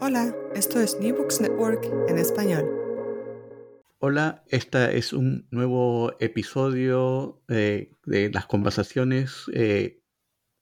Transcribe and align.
Hola, 0.00 0.32
esto 0.54 0.80
es 0.80 0.96
New 1.00 1.16
Books 1.16 1.40
Network 1.40 1.84
en 2.06 2.18
español. 2.18 2.64
Hola, 3.98 4.44
este 4.46 4.96
es 4.96 5.12
un 5.12 5.48
nuevo 5.50 6.12
episodio 6.20 7.42
eh, 7.48 7.96
de 8.06 8.30
las 8.30 8.46
conversaciones 8.46 9.46
eh, 9.52 10.00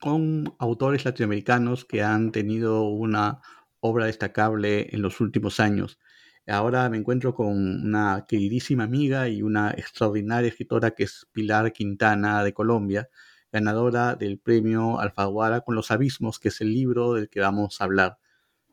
con 0.00 0.54
autores 0.58 1.04
latinoamericanos 1.04 1.84
que 1.84 2.02
han 2.02 2.32
tenido 2.32 2.88
una 2.88 3.42
obra 3.80 4.06
destacable 4.06 4.88
en 4.92 5.02
los 5.02 5.20
últimos 5.20 5.60
años. 5.60 5.98
Ahora 6.46 6.88
me 6.88 6.96
encuentro 6.96 7.34
con 7.34 7.48
una 7.84 8.24
queridísima 8.26 8.84
amiga 8.84 9.28
y 9.28 9.42
una 9.42 9.70
extraordinaria 9.72 10.48
escritora 10.48 10.92
que 10.92 11.04
es 11.04 11.28
Pilar 11.32 11.74
Quintana 11.74 12.42
de 12.42 12.54
Colombia, 12.54 13.10
ganadora 13.52 14.14
del 14.14 14.38
premio 14.38 14.98
Alfaguara 14.98 15.60
con 15.60 15.74
los 15.74 15.90
abismos, 15.90 16.38
que 16.38 16.48
es 16.48 16.62
el 16.62 16.72
libro 16.72 17.12
del 17.12 17.28
que 17.28 17.40
vamos 17.40 17.82
a 17.82 17.84
hablar. 17.84 18.18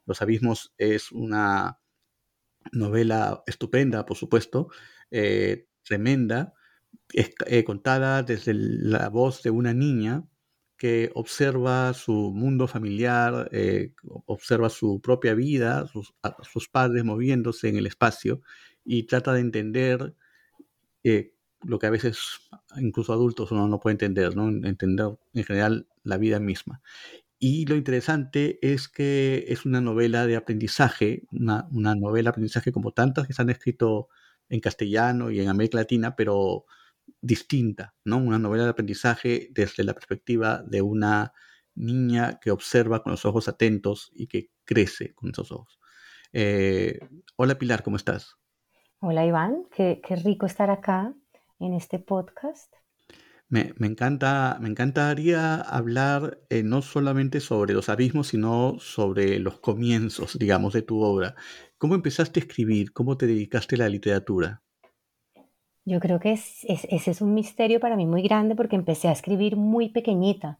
Los 0.06 0.22
Abismos 0.22 0.74
es 0.78 1.12
una 1.12 1.80
novela 2.72 3.44
estupenda, 3.46 4.06
por 4.06 4.18
supuesto, 4.18 4.70
eh, 5.12 5.68
tremenda, 5.84 6.54
eh, 7.14 7.64
contada 7.64 8.24
desde 8.24 8.54
la 8.54 9.10
voz 9.10 9.44
de 9.44 9.50
una 9.50 9.74
niña 9.74 10.26
que 10.78 11.12
observa 11.14 11.94
su 11.94 12.32
mundo 12.34 12.68
familiar, 12.68 13.50
eh, 13.52 13.94
observa 14.26 14.70
su 14.70 15.00
propia 15.02 15.34
vida, 15.34 15.88
sus, 15.88 16.14
sus, 16.42 16.68
padres 16.68 17.04
moviéndose 17.04 17.70
en 17.70 17.78
el 17.78 17.86
espacio 17.86 18.42
y 18.84 19.04
trata 19.04 19.34
de 19.34 19.40
entender 19.42 20.16
lo 21.62 21.80
que 21.80 21.88
a 21.88 21.92
veces 21.92 22.50
incluso 22.78 23.14
adultos 23.14 23.52
uno 23.52 23.68
no 23.68 23.80
puede 23.80 23.94
entender, 23.94 24.36
¿no? 24.36 24.50
entender 24.50 25.18
en 25.34 25.44
general 25.44 25.88
la 26.04 26.18
vida 26.18 26.40
misma. 26.40 26.82
Y 27.46 27.66
lo 27.66 27.76
interesante 27.76 28.58
es 28.62 28.88
que 28.88 29.44
es 29.50 29.66
una 29.66 29.82
novela 29.82 30.26
de 30.26 30.38
aprendizaje, 30.38 31.24
una, 31.30 31.68
novela 31.74 32.28
de 32.28 32.30
aprendizaje 32.30 32.72
como 32.72 32.94
tantas 32.94 33.28
que 33.28 33.34
se 33.34 33.42
han 33.42 33.50
escrito 33.50 34.08
en 34.48 34.62
castellano 34.62 35.30
y 35.30 35.42
en 35.42 35.50
América 35.50 35.80
Latina, 35.80 36.16
pero 36.16 36.64
distinta, 37.20 37.96
¿no? 38.06 38.16
Una 38.16 38.40
novela 38.40 38.64
de 38.64 38.70
aprendizaje 38.70 39.50
desde 39.52 39.84
la 39.84 39.94
perspectiva 39.94 40.64
de 40.66 40.82
una 40.82 41.34
niña 41.76 42.40
que 42.40 42.50
observa 42.50 43.04
con 43.04 43.12
los 43.12 43.26
ojos 43.26 43.50
atentos 43.50 44.10
y 44.14 44.28
que 44.28 44.52
crece 44.64 45.14
con 45.14 45.32
esos 45.32 45.52
ojos. 45.52 45.82
Eh, 46.32 46.98
hola 47.36 47.60
Pilar, 47.60 47.84
¿cómo 47.84 47.98
estás? 47.98 48.38
Hola 49.02 49.26
Iván, 49.26 49.66
qué, 49.76 50.00
qué 50.02 50.16
rico 50.16 50.46
estar 50.46 50.70
acá 50.70 51.14
en 51.60 51.74
este 51.74 52.00
podcast. 52.00 52.74
Me, 53.54 53.72
encanta, 53.86 54.58
me 54.60 54.68
encantaría 54.68 55.58
hablar 55.58 56.40
eh, 56.50 56.64
no 56.64 56.82
solamente 56.82 57.40
sobre 57.40 57.76
los 57.76 57.88
abismos, 57.88 58.30
sino 58.30 58.80
sobre 58.80 59.38
los 59.38 59.60
comienzos, 59.60 60.40
digamos, 60.40 60.74
de 60.74 60.82
tu 60.82 61.04
obra. 61.04 61.36
¿Cómo 61.78 61.94
empezaste 61.94 62.40
a 62.40 62.44
escribir? 62.44 62.94
¿Cómo 62.94 63.16
te 63.16 63.28
dedicaste 63.28 63.76
a 63.76 63.78
la 63.78 63.90
literatura? 63.90 64.64
Yo 65.86 66.00
creo 66.00 66.20
que 66.20 66.32
ese 66.32 67.12
es 67.12 67.22
un 67.22 67.36
misterio 67.36 67.80
para 67.80 67.96
mí 67.96 68.08
muy 68.08 68.24
grande 68.24 68.56
porque 68.56 68.76
empecé 68.76 69.08
a 69.08 69.12
escribir 69.12 69.56
muy 69.56 69.90
pequeñita. 69.90 70.58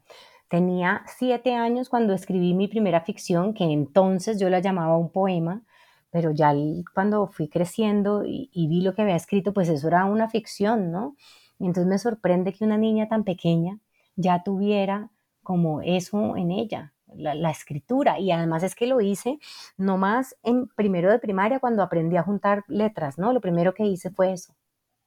Tenía 0.48 1.02
siete 1.18 1.52
años 1.52 1.88
cuando 1.88 2.12
escribí 2.12 2.54
mi 2.54 2.68
primera 2.68 3.00
ficción, 3.00 3.54
que 3.54 3.64
entonces 3.64 4.38
yo 4.38 4.48
la 4.50 4.60
llamaba 4.60 4.96
un 4.96 5.10
poema, 5.10 5.64
pero 6.10 6.30
ya 6.30 6.54
cuando 6.94 7.26
fui 7.26 7.48
creciendo 7.48 8.24
y, 8.24 8.50
y 8.52 8.68
vi 8.68 8.82
lo 8.82 8.94
que 8.94 9.02
había 9.02 9.16
escrito, 9.16 9.52
pues 9.52 9.68
eso 9.68 9.88
era 9.88 10.04
una 10.04 10.28
ficción, 10.28 10.92
¿no? 10.92 11.16
Y 11.58 11.66
entonces 11.66 11.88
me 11.88 11.98
sorprende 11.98 12.52
que 12.52 12.64
una 12.64 12.78
niña 12.78 13.08
tan 13.08 13.24
pequeña 13.24 13.78
ya 14.16 14.42
tuviera 14.42 15.10
como 15.42 15.82
eso 15.82 16.36
en 16.36 16.50
ella, 16.50 16.94
la, 17.14 17.50
escritura. 17.50 18.18
Y 18.18 18.30
además 18.32 18.62
es 18.62 18.74
que 18.74 18.86
lo 18.86 19.00
hice 19.00 19.38
no 19.76 19.96
más 19.98 20.36
en 20.42 20.68
primero 20.68 21.10
de 21.10 21.18
primaria 21.18 21.60
cuando 21.60 21.82
aprendí 21.82 22.16
a 22.16 22.22
juntar 22.22 22.64
letras, 22.68 23.18
¿no? 23.18 23.32
Lo 23.32 23.40
primero 23.40 23.74
que 23.74 23.86
hice 23.86 24.10
fue 24.10 24.32
eso. 24.32 24.54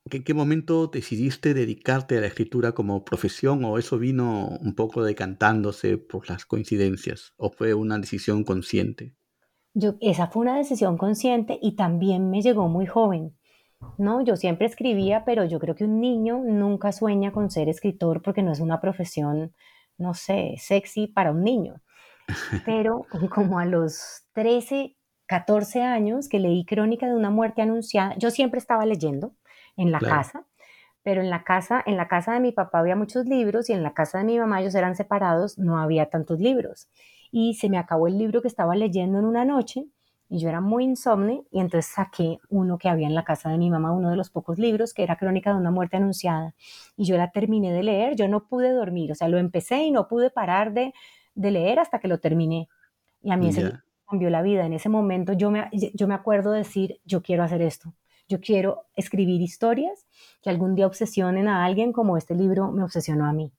¿En 0.10 0.24
qué 0.24 0.34
momento 0.34 0.88
decidiste 0.88 1.54
dedicarte 1.54 2.18
a 2.18 2.22
la 2.22 2.28
escritura 2.28 2.72
como 2.72 3.04
profesión 3.04 3.66
o 3.66 3.78
eso 3.78 3.98
vino 3.98 4.58
un 4.62 4.74
poco 4.74 5.04
decantándose 5.04 5.98
por 5.98 6.30
las 6.30 6.46
coincidencias 6.46 7.34
o 7.36 7.52
fue 7.52 7.74
una 7.74 8.00
decisión 8.00 8.46
consciente? 8.46 9.16
Yo, 9.74 9.96
esa 10.00 10.28
fue 10.28 10.44
una 10.44 10.58
decisión 10.58 10.98
consciente 10.98 11.60
y 11.62 11.76
también 11.76 12.30
me 12.30 12.42
llegó 12.42 12.70
muy 12.70 12.86
joven. 12.86 13.38
No, 13.98 14.22
yo 14.22 14.36
siempre 14.36 14.68
escribía, 14.68 15.24
pero 15.26 15.46
yo 15.46 15.60
creo 15.60 15.76
que 15.76 15.84
un 15.84 16.00
niño 16.00 16.42
nunca 16.44 16.92
sueña 16.92 17.32
con 17.32 17.50
ser 17.50 17.70
escritor 17.70 18.22
porque 18.22 18.44
no 18.44 18.52
es 18.52 18.60
una 18.60 18.80
profesión, 18.80 19.54
no 19.98 20.14
sé, 20.14 20.56
sexy 20.58 21.08
para 21.08 21.32
un 21.32 21.44
niño. 21.44 21.82
Pero 22.66 23.06
como 23.34 23.60
a 23.60 23.66
los 23.66 24.26
13, 24.34 24.96
14 25.28 25.82
años 25.82 26.28
que 26.28 26.40
leí 26.40 26.66
Crónica 26.66 27.08
de 27.08 27.16
una 27.16 27.30
muerte 27.30 27.62
anunciada, 27.62 28.16
yo 28.18 28.32
siempre 28.32 28.60
estaba 28.60 28.86
leyendo 28.86 29.34
en 29.76 29.92
la 29.92 30.00
casa, 30.00 30.46
pero 31.04 31.22
en 31.22 31.30
la 31.30 31.44
casa, 31.44 31.82
en 31.86 31.96
la 31.96 32.08
casa 32.08 32.34
de 32.34 32.40
mi 32.40 32.52
papá 32.52 32.80
había 32.80 32.96
muchos 32.96 33.26
libros 33.26 33.70
y 33.70 33.74
en 33.74 33.84
la 33.84 33.94
casa 33.94 34.18
de 34.18 34.24
mi 34.26 34.40
mamá 34.40 34.60
ellos 34.60 34.76
eran 34.76 34.96
separados, 34.96 35.58
no 35.58 35.78
había 35.78 36.10
tantos 36.10 36.40
libros. 36.40 36.90
Y 37.32 37.54
se 37.54 37.70
me 37.70 37.78
acabó 37.78 38.08
el 38.08 38.18
libro 38.18 38.42
que 38.42 38.48
estaba 38.48 38.76
leyendo 38.76 39.20
en 39.20 39.26
una 39.26 39.46
noche 39.46 39.86
y 40.30 40.40
yo 40.40 40.50
era 40.50 40.60
muy 40.60 40.84
insomne 40.84 41.44
y 41.52 41.60
entonces 41.60 41.92
saqué 41.92 42.40
uno 42.50 42.78
que 42.78 42.90
había 42.90 43.08
en 43.08 43.16
la 43.16 43.24
casa 43.24 43.50
de 43.50 43.58
mi 43.58 43.70
mamá, 43.70 43.92
uno 43.92 44.10
de 44.10 44.18
los 44.18 44.30
pocos 44.30 44.60
libros, 44.60 44.94
que 44.94 45.04
era 45.04 45.16
Crónica 45.16 45.52
de 45.52 45.60
una 45.60 45.72
muerte 45.72 45.98
anunciada. 45.98 46.54
Y 46.98 47.06
yo 47.06 47.18
la 47.18 47.32
terminé 47.32 47.72
de 47.72 47.84
leer, 47.84 48.16
yo 48.16 48.28
no 48.28 48.48
pude 48.48 48.72
dormir, 48.72 49.12
o 49.12 49.16
sea, 49.16 49.30
lo 49.30 49.38
empecé 49.38 49.84
y 49.84 49.92
no 49.92 50.08
pude 50.08 50.30
parar 50.30 50.74
de, 50.74 50.94
de 51.36 51.52
leer 51.52 51.80
hasta 51.80 52.00
que 52.00 52.08
lo 52.08 52.20
terminé. 52.20 52.68
Y 53.24 53.32
a 53.32 53.38
mí 53.38 53.50
ese 53.50 53.74
cambió 54.10 54.30
la 54.30 54.42
vida. 54.42 54.66
En 54.66 54.74
ese 54.74 54.90
momento 54.90 55.34
yo 55.34 55.52
me, 55.52 55.70
yo 55.72 56.08
me 56.08 56.14
acuerdo 56.14 56.52
decir, 56.52 57.00
yo 57.06 57.22
quiero 57.22 57.44
hacer 57.44 57.62
esto. 57.62 57.94
Yo 58.30 58.42
quiero 58.42 58.86
escribir 58.96 59.42
historias 59.42 60.06
que 60.42 60.50
algún 60.50 60.76
día 60.76 60.88
obsesionen 60.88 61.48
a 61.48 61.64
alguien 61.64 61.94
como 61.94 62.18
este 62.18 62.36
libro 62.36 62.72
me 62.72 62.84
obsesionó 62.84 63.26
a 63.26 63.34
mí. 63.34 63.54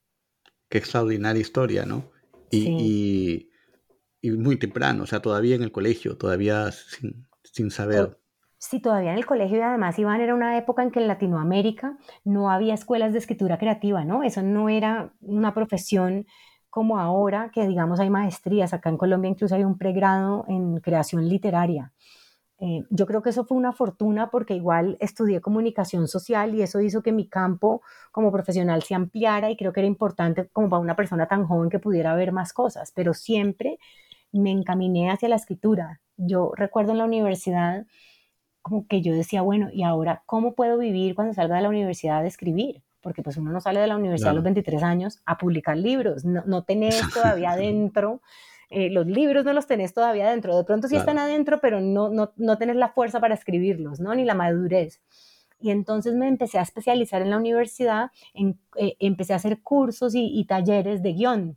Qué 0.69 0.77
extraordinaria 0.77 1.41
historia, 1.41 1.87
¿no? 1.87 2.05
Y, 2.51 2.69
y 2.69 3.48
y 4.21 4.31
muy 4.33 4.59
temprano, 4.59 5.05
o 5.05 5.07
sea, 5.07 5.21
todavía 5.21 5.57
en 5.57 5.63
el 5.63 5.73
colegio, 5.73 6.17
todavía 6.17 6.71
sin, 6.73 7.27
sin 7.43 7.71
saber. 7.71 8.19
Sí, 8.59 8.81
todavía 8.81 9.13
en 9.13 9.19
el 9.19 9.27
colegio 9.27 9.59
y 9.59 9.61
además, 9.61 9.99
Iván, 9.99 10.21
era 10.21 10.35
una 10.35 10.59
época 10.59 10.83
en 10.83 10.91
que 10.91 10.99
en 10.99 11.07
Latinoamérica 11.07 11.97
no 12.25 12.51
había 12.51 12.75
escuelas 12.75 13.13
de 13.13 13.21
escritura 13.21 13.57
creativa, 13.57 14.05
¿no? 14.05 14.25
Eso 14.25 14.43
no 14.43 14.69
era 14.69 15.13
una 15.21 15.55
profesión 15.55 16.27
como 16.69 16.99
ahora, 16.99 17.51
que 17.53 17.67
digamos 17.67 18.01
hay 18.01 18.11
maestrías. 18.11 18.75
Acá 18.75 18.91
en 18.91 18.97
Colombia 18.97 19.31
incluso 19.31 19.55
hay 19.55 19.65
un 19.65 19.79
pregrado 19.79 20.45
en 20.49 20.81
creación 20.81 21.29
literaria. 21.29 21.93
Eh, 22.61 22.85
yo 22.91 23.07
creo 23.07 23.23
que 23.23 23.31
eso 23.31 23.45
fue 23.45 23.57
una 23.57 23.73
fortuna 23.73 24.31
porque 24.31 24.55
igual 24.55 24.97
estudié 25.01 25.41
comunicación 25.41 26.09
social 26.09 26.57
y 26.57 26.63
eso 26.63 26.81
hizo 26.81 27.03
que 27.03 27.13
mi 27.13 27.29
campo 27.29 27.83
como 28.11 28.33
profesional 28.33 28.83
se 28.83 28.97
ampliara 28.97 29.51
y 29.51 29.57
creo 29.57 29.73
que 29.73 29.81
era 29.81 29.87
importante 29.87 30.49
como 30.49 30.69
para 30.69 30.81
una 30.81 30.97
persona 30.97 31.29
tan 31.29 31.47
joven 31.47 31.71
que 31.71 31.79
pudiera 31.79 32.17
ver 32.17 32.33
más 32.33 32.53
cosas, 32.53 32.93
pero 32.97 33.15
siempre 33.15 33.79
me 34.33 34.51
encaminé 34.51 35.11
hacia 35.11 35.29
la 35.29 35.37
escritura. 35.37 36.01
Yo 36.17 36.53
recuerdo 36.57 36.93
en 36.93 36.99
la 36.99 37.05
universidad 37.05 37.87
como 38.63 38.87
que 38.87 39.01
yo 39.01 39.15
decía, 39.15 39.43
bueno, 39.43 39.69
¿y 39.73 39.83
ahora 39.83 40.23
cómo 40.27 40.55
puedo 40.55 40.79
vivir 40.79 41.15
cuando 41.15 41.33
salga 41.33 41.57
de 41.57 41.63
la 41.63 41.69
universidad 41.69 42.23
de 42.23 42.29
escribir? 42.29 42.83
Porque 43.01 43.23
pues 43.23 43.37
uno 43.37 43.51
no 43.53 43.61
sale 43.61 43.81
de 43.81 43.87
la 43.87 43.97
universidad 43.97 44.31
a 44.31 44.35
los 44.35 44.45
23 44.45 44.83
años 44.83 45.23
a 45.25 45.39
publicar 45.39 45.77
libros, 45.77 46.25
no, 46.25 46.43
no 46.45 46.65
tenés 46.65 47.01
todavía 47.15 47.53
adentro, 47.53 48.21
eh, 48.71 48.91
los 48.91 49.07
libros 49.07 49.45
no 49.45 49.55
los 49.55 49.67
tenés 49.67 49.95
todavía 49.95 50.27
adentro, 50.27 50.57
de 50.57 50.65
pronto 50.65 50.89
sí 50.89 50.97
están 50.97 51.19
adentro, 51.19 51.61
pero 51.61 51.81
no, 51.81 52.11
no, 52.11 52.33
no 52.37 52.59
tenés 52.59 52.77
la 52.77 52.91
fuerza 52.91 53.21
para 53.21 53.35
escribirlos, 53.35 54.01
¿no? 54.01 54.15
Ni 54.15 54.25
la 54.25 54.35
madurez. 54.35 55.01
Y 55.61 55.71
entonces 55.71 56.15
me 56.15 56.29
empecé 56.29 56.59
a 56.59 56.63
especializar 56.63 57.23
en 57.23 57.31
la 57.31 57.37
universidad, 57.37 58.11
en, 58.35 58.61
eh, 58.77 58.97
empecé 59.01 59.33
a 59.33 59.37
hacer 59.37 59.61
cursos 59.63 60.13
y, 60.15 60.45
talleres 60.45 61.03
de 61.03 61.15
guion. 61.15 61.57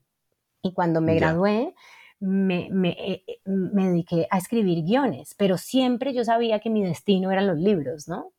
Y 0.63 0.73
cuando 0.73 1.01
me 1.01 1.15
gradué, 1.15 1.75
me, 2.21 2.67
eh, 2.89 3.23
eh, 3.27 3.39
me, 3.45 3.89
dediqué 3.89 4.27
a 4.29 4.37
escribir 4.37 4.83
guiones, 4.83 5.35
pero 5.37 5.57
siempre 5.57 6.13
yo 6.13 6.23
sabía 6.23 6.59
que 6.59 6.69
mi 6.69 6.83
destino 6.83 7.31
eran 7.31 7.47
los 7.47 7.57
libros, 7.57 8.07
¿no? 8.07 8.33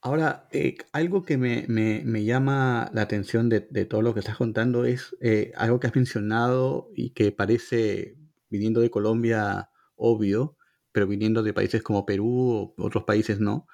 Ahora, 0.00 0.48
eh, 0.50 0.76
algo 0.92 1.22
que 1.22 1.36
me, 1.36 1.66
me, 1.68 2.24
llama 2.24 2.90
la 2.92 3.02
atención 3.02 3.48
de, 3.48 3.60
de, 3.70 3.84
todo 3.84 4.02
lo 4.02 4.14
que 4.14 4.20
estás 4.20 4.36
contando 4.36 4.84
es 4.84 5.14
algo 5.56 5.78
que 5.78 5.86
has 5.86 5.94
mencionado 5.94 6.90
y 6.96 7.10
que 7.10 7.30
parece, 7.30 8.16
viniendo 8.48 8.80
de 8.80 8.90
Colombia, 8.90 9.70
obvio, 9.94 10.56
pero 10.90 11.06
viniendo 11.06 11.44
de 11.44 11.54
países 11.54 11.82
como 11.82 12.04
Perú 12.04 12.74
o 12.76 12.84
otros 12.84 13.04
países 13.04 13.38
no. 13.38 13.68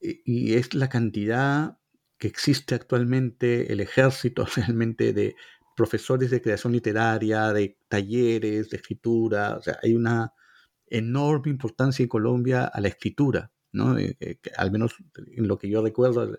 Y 0.00 0.54
es 0.54 0.74
la 0.74 0.88
cantidad 0.88 1.78
que 2.18 2.26
existe 2.26 2.74
actualmente, 2.74 3.72
el 3.72 3.80
ejército 3.80 4.46
realmente 4.56 5.12
de 5.12 5.36
profesores 5.78 6.30
de 6.30 6.42
creación 6.42 6.72
literaria, 6.72 7.52
de 7.52 7.78
talleres, 7.86 8.68
de 8.68 8.76
escritura. 8.78 9.56
O 9.58 9.62
sea, 9.62 9.78
hay 9.80 9.94
una 9.94 10.32
enorme 10.88 11.50
importancia 11.52 12.02
en 12.02 12.08
Colombia 12.08 12.64
a 12.64 12.80
la 12.80 12.88
escritura, 12.88 13.52
¿no? 13.72 13.96
Eh, 13.96 14.16
eh, 14.18 14.40
al 14.56 14.72
menos 14.72 14.96
en 15.16 15.46
lo 15.46 15.56
que 15.56 15.68
yo 15.70 15.80
recuerdo, 15.80 16.36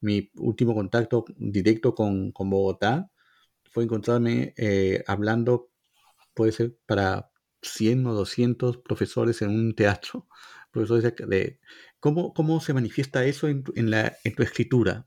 mi 0.00 0.32
último 0.34 0.74
contacto 0.74 1.24
directo 1.36 1.94
con, 1.94 2.32
con 2.32 2.50
Bogotá 2.50 3.08
fue 3.70 3.84
encontrarme 3.84 4.52
eh, 4.56 5.04
hablando, 5.06 5.70
puede 6.34 6.50
ser 6.50 6.76
para 6.86 7.30
100 7.62 8.06
o 8.08 8.14
200 8.14 8.78
profesores 8.78 9.42
en 9.42 9.50
un 9.50 9.74
teatro, 9.76 10.26
profesores 10.72 11.14
de, 11.28 11.60
¿cómo, 12.00 12.34
¿cómo, 12.34 12.60
se 12.60 12.74
manifiesta 12.74 13.24
eso 13.24 13.46
en, 13.46 13.62
en, 13.76 13.90
la, 13.92 14.16
en 14.24 14.34
tu 14.34 14.42
escritura? 14.42 15.06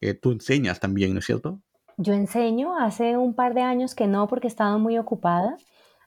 Que 0.00 0.14
tú 0.14 0.32
enseñas 0.32 0.78
también, 0.80 1.14
¿no 1.14 1.20
es 1.20 1.26
cierto? 1.26 1.62
Yo 2.02 2.14
enseño, 2.14 2.78
hace 2.78 3.18
un 3.18 3.34
par 3.34 3.52
de 3.52 3.60
años 3.60 3.94
que 3.94 4.06
no, 4.06 4.26
porque 4.26 4.46
he 4.46 4.48
estado 4.48 4.78
muy 4.78 4.96
ocupada. 4.96 5.58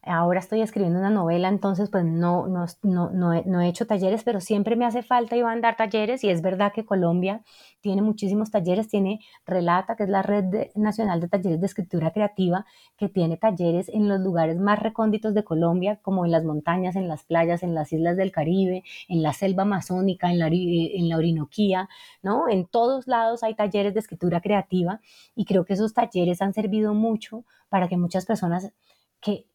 Ahora 0.06 0.40
estoy 0.42 0.62
escribiendo 0.62 1.00
una 1.00 1.10
novela, 1.10 1.48
entonces 1.48 1.90
pues 1.90 2.04
no, 2.04 2.48
no, 2.48 2.66
no, 2.82 3.10
no, 3.10 3.62
he, 3.62 3.68
hecho 3.70 3.88
talleres, 3.88 4.26
pero 4.26 4.42
siempre 4.42 4.76
me 4.76 4.86
hace 4.86 5.02
falta 5.02 5.38
a 5.38 5.60
dar 5.62 5.78
talleres 5.78 6.26
y 6.26 6.30
es 6.30 6.42
verdad 6.42 6.74
que 6.74 6.86
Colombia 6.86 7.42
tiene 7.80 8.02
muchísimos 8.02 8.52
talleres, 8.52 8.90
tiene 8.90 9.22
Relata, 9.46 9.96
que 9.96 10.04
es 10.04 10.10
la 10.10 10.22
Red 10.22 10.72
Nacional 10.76 11.22
de 11.22 11.30
Talleres 11.30 11.62
de 11.62 11.68
Escritura 11.68 12.12
Creativa, 12.12 12.66
que 12.98 13.08
tiene 13.08 13.38
talleres 13.38 13.88
en 13.88 14.10
los 14.10 14.20
lugares 14.20 14.60
más 14.60 14.78
recónditos 14.80 15.34
de 15.34 15.46
Colombia, 15.46 16.00
como 16.02 16.26
en 16.26 16.32
las 16.32 16.44
montañas, 16.44 16.98
en 16.98 17.08
las 17.08 17.24
playas, 17.24 17.64
en 17.64 17.74
las 17.74 17.94
islas 17.94 18.18
del 18.18 18.34
Caribe, 18.34 18.84
en 19.08 19.24
la 19.24 19.32
selva 19.32 19.64
amazónica, 19.64 20.30
en 20.32 20.40
la, 20.40 20.48
en 20.48 21.08
la 21.08 21.16
Orinoquía, 21.16 21.88
¿no? 22.22 22.50
En 22.50 22.66
todos 22.66 23.08
lados 23.08 23.42
hay 23.42 23.56
talleres 23.56 23.94
de 23.94 24.02
escritura 24.02 24.42
creativa 24.42 25.00
y 25.34 25.46
creo 25.46 25.64
que 25.64 25.76
esos 25.76 25.94
talleres 25.94 26.42
han 26.42 26.54
servido 26.54 26.94
mucho 26.94 27.46
para 27.70 27.88
que 27.88 27.96
muchas 27.96 28.26
personas 28.26 28.74
que 29.22 29.48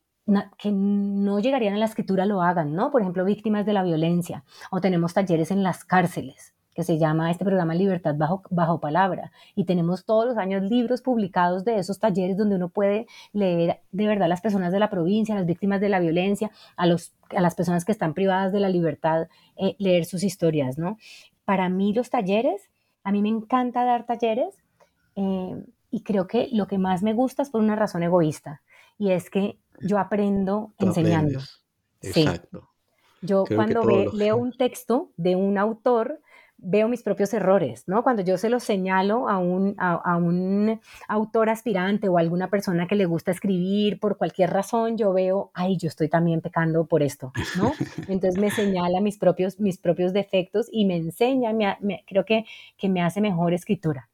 que 0.58 0.70
no 0.70 1.40
llegarían 1.40 1.75
a 1.75 1.78
la 1.78 1.86
escritura 1.86 2.26
lo 2.26 2.42
hagan, 2.42 2.75
¿no? 2.75 2.90
Por 2.90 3.00
ejemplo, 3.00 3.25
víctimas 3.25 3.64
de 3.64 3.72
la 3.72 3.82
violencia. 3.82 4.44
O 4.70 4.80
tenemos 4.80 5.14
talleres 5.14 5.50
en 5.50 5.62
las 5.62 5.84
cárceles, 5.84 6.54
que 6.75 6.84
se 6.84 6.98
llama 6.98 7.30
este 7.30 7.44
programa 7.44 7.75
Libertad 7.75 8.14
bajo, 8.16 8.80
palabra. 8.80 9.32
Y 9.54 9.64
tenemos 9.64 10.04
todos 10.04 10.26
los 10.26 10.36
años 10.36 10.62
libros 10.62 11.02
publicados 11.02 11.64
de 11.64 11.78
esos 11.78 11.98
talleres 11.98 12.36
donde 12.36 12.56
uno 12.56 12.69
puede 12.69 13.06
leer 13.32 13.80
de 13.90 14.06
verdad 14.06 14.25
a 14.25 14.28
las 14.28 14.40
personas 14.40 14.72
de 14.72 14.78
la 14.78 14.90
provincia, 14.90 15.34
a 15.34 15.38
las 15.38 15.46
víctimas 15.46 15.80
de 15.80 15.88
la 15.88 15.98
violencia, 15.98 16.50
a, 16.76 16.86
los, 16.86 17.14
a 17.34 17.40
las 17.40 17.54
personas 17.54 17.84
que 17.84 17.92
están 17.92 18.14
privadas 18.14 18.52
de 18.52 18.60
la 18.60 18.69
libertad, 18.69 19.28
eh, 19.56 19.76
leer 19.78 20.04
sus 20.04 20.22
historias, 20.22 20.78
¿no? 20.78 20.98
Para 21.44 21.69
mí 21.69 21.94
los 21.94 22.10
talleres, 22.10 22.69
a 23.02 23.12
mí 23.12 23.22
me 23.22 23.31
encanta 23.31 23.84
dar 23.84 24.04
talleres 24.04 24.54
eh, 25.16 25.64
y 25.90 26.02
creo 26.02 26.26
que 26.26 26.48
lo 26.52 26.66
que 26.66 26.76
más 26.76 27.02
me 27.02 27.14
gusta 27.14 27.42
es 27.42 27.50
por 27.50 27.62
una 27.62 27.76
razón 27.76 28.02
egoísta 28.02 28.60
y 28.98 29.12
es 29.12 29.30
que 29.30 29.58
yo 29.80 29.98
aprendo 29.98 30.74
enseñando. 30.78 31.40
Exacto. 32.02 32.68
Yo 33.20 33.44
cuando 33.54 33.82
leo 34.12 34.36
un 34.36 34.52
texto 34.52 35.10
de 35.16 35.34
un 35.34 35.58
autor, 35.58 36.20
veo 36.56 36.88
mis 36.88 37.02
propios 37.02 37.32
errores, 37.32 37.84
¿no? 37.86 38.02
Cuando 38.02 38.22
yo 38.22 38.36
se 38.36 38.50
los 38.50 38.64
señalo 38.64 39.28
a 39.28 39.38
un, 39.38 39.74
a, 39.78 40.16
un 40.16 40.80
autor 41.06 41.50
aspirante 41.50 42.08
o 42.08 42.18
a 42.18 42.20
alguna 42.20 42.50
persona 42.50 42.86
que 42.86 42.96
le 42.96 43.06
gusta 43.06 43.30
escribir 43.30 44.00
por 44.00 44.18
cualquier 44.18 44.50
razón, 44.50 44.96
yo 44.96 45.12
veo, 45.12 45.50
ay, 45.54 45.76
yo 45.76 45.88
estoy 45.88 46.08
también 46.08 46.40
pecando 46.40 46.86
por 46.86 47.02
esto, 47.02 47.32
¿no? 47.56 47.72
Entonces 48.08 48.40
me 48.40 48.50
señala 48.50 49.00
mis 49.00 49.18
propios, 49.18 49.60
mis 49.60 49.78
propios 49.78 50.12
defectos 50.12 50.68
y 50.70 50.84
me 50.84 50.96
enseña, 50.96 51.78
creo 52.06 52.24
que, 52.24 52.44
que 52.76 52.88
me 52.88 53.02
hace 53.02 53.20
mejor 53.20 53.52
escritura. 53.52 54.08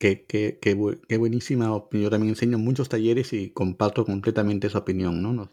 Qué, 0.00 0.24
qué, 0.26 0.58
qué, 0.62 1.18
buenísima 1.18 1.74
opinión. 1.74 2.04
Yo 2.04 2.10
también 2.10 2.30
enseño 2.30 2.56
muchos 2.56 2.88
talleres 2.88 3.34
y 3.34 3.50
comparto 3.50 4.06
completamente 4.06 4.66
esa 4.66 4.78
opinión, 4.78 5.22
¿no? 5.22 5.34
Nos, 5.34 5.50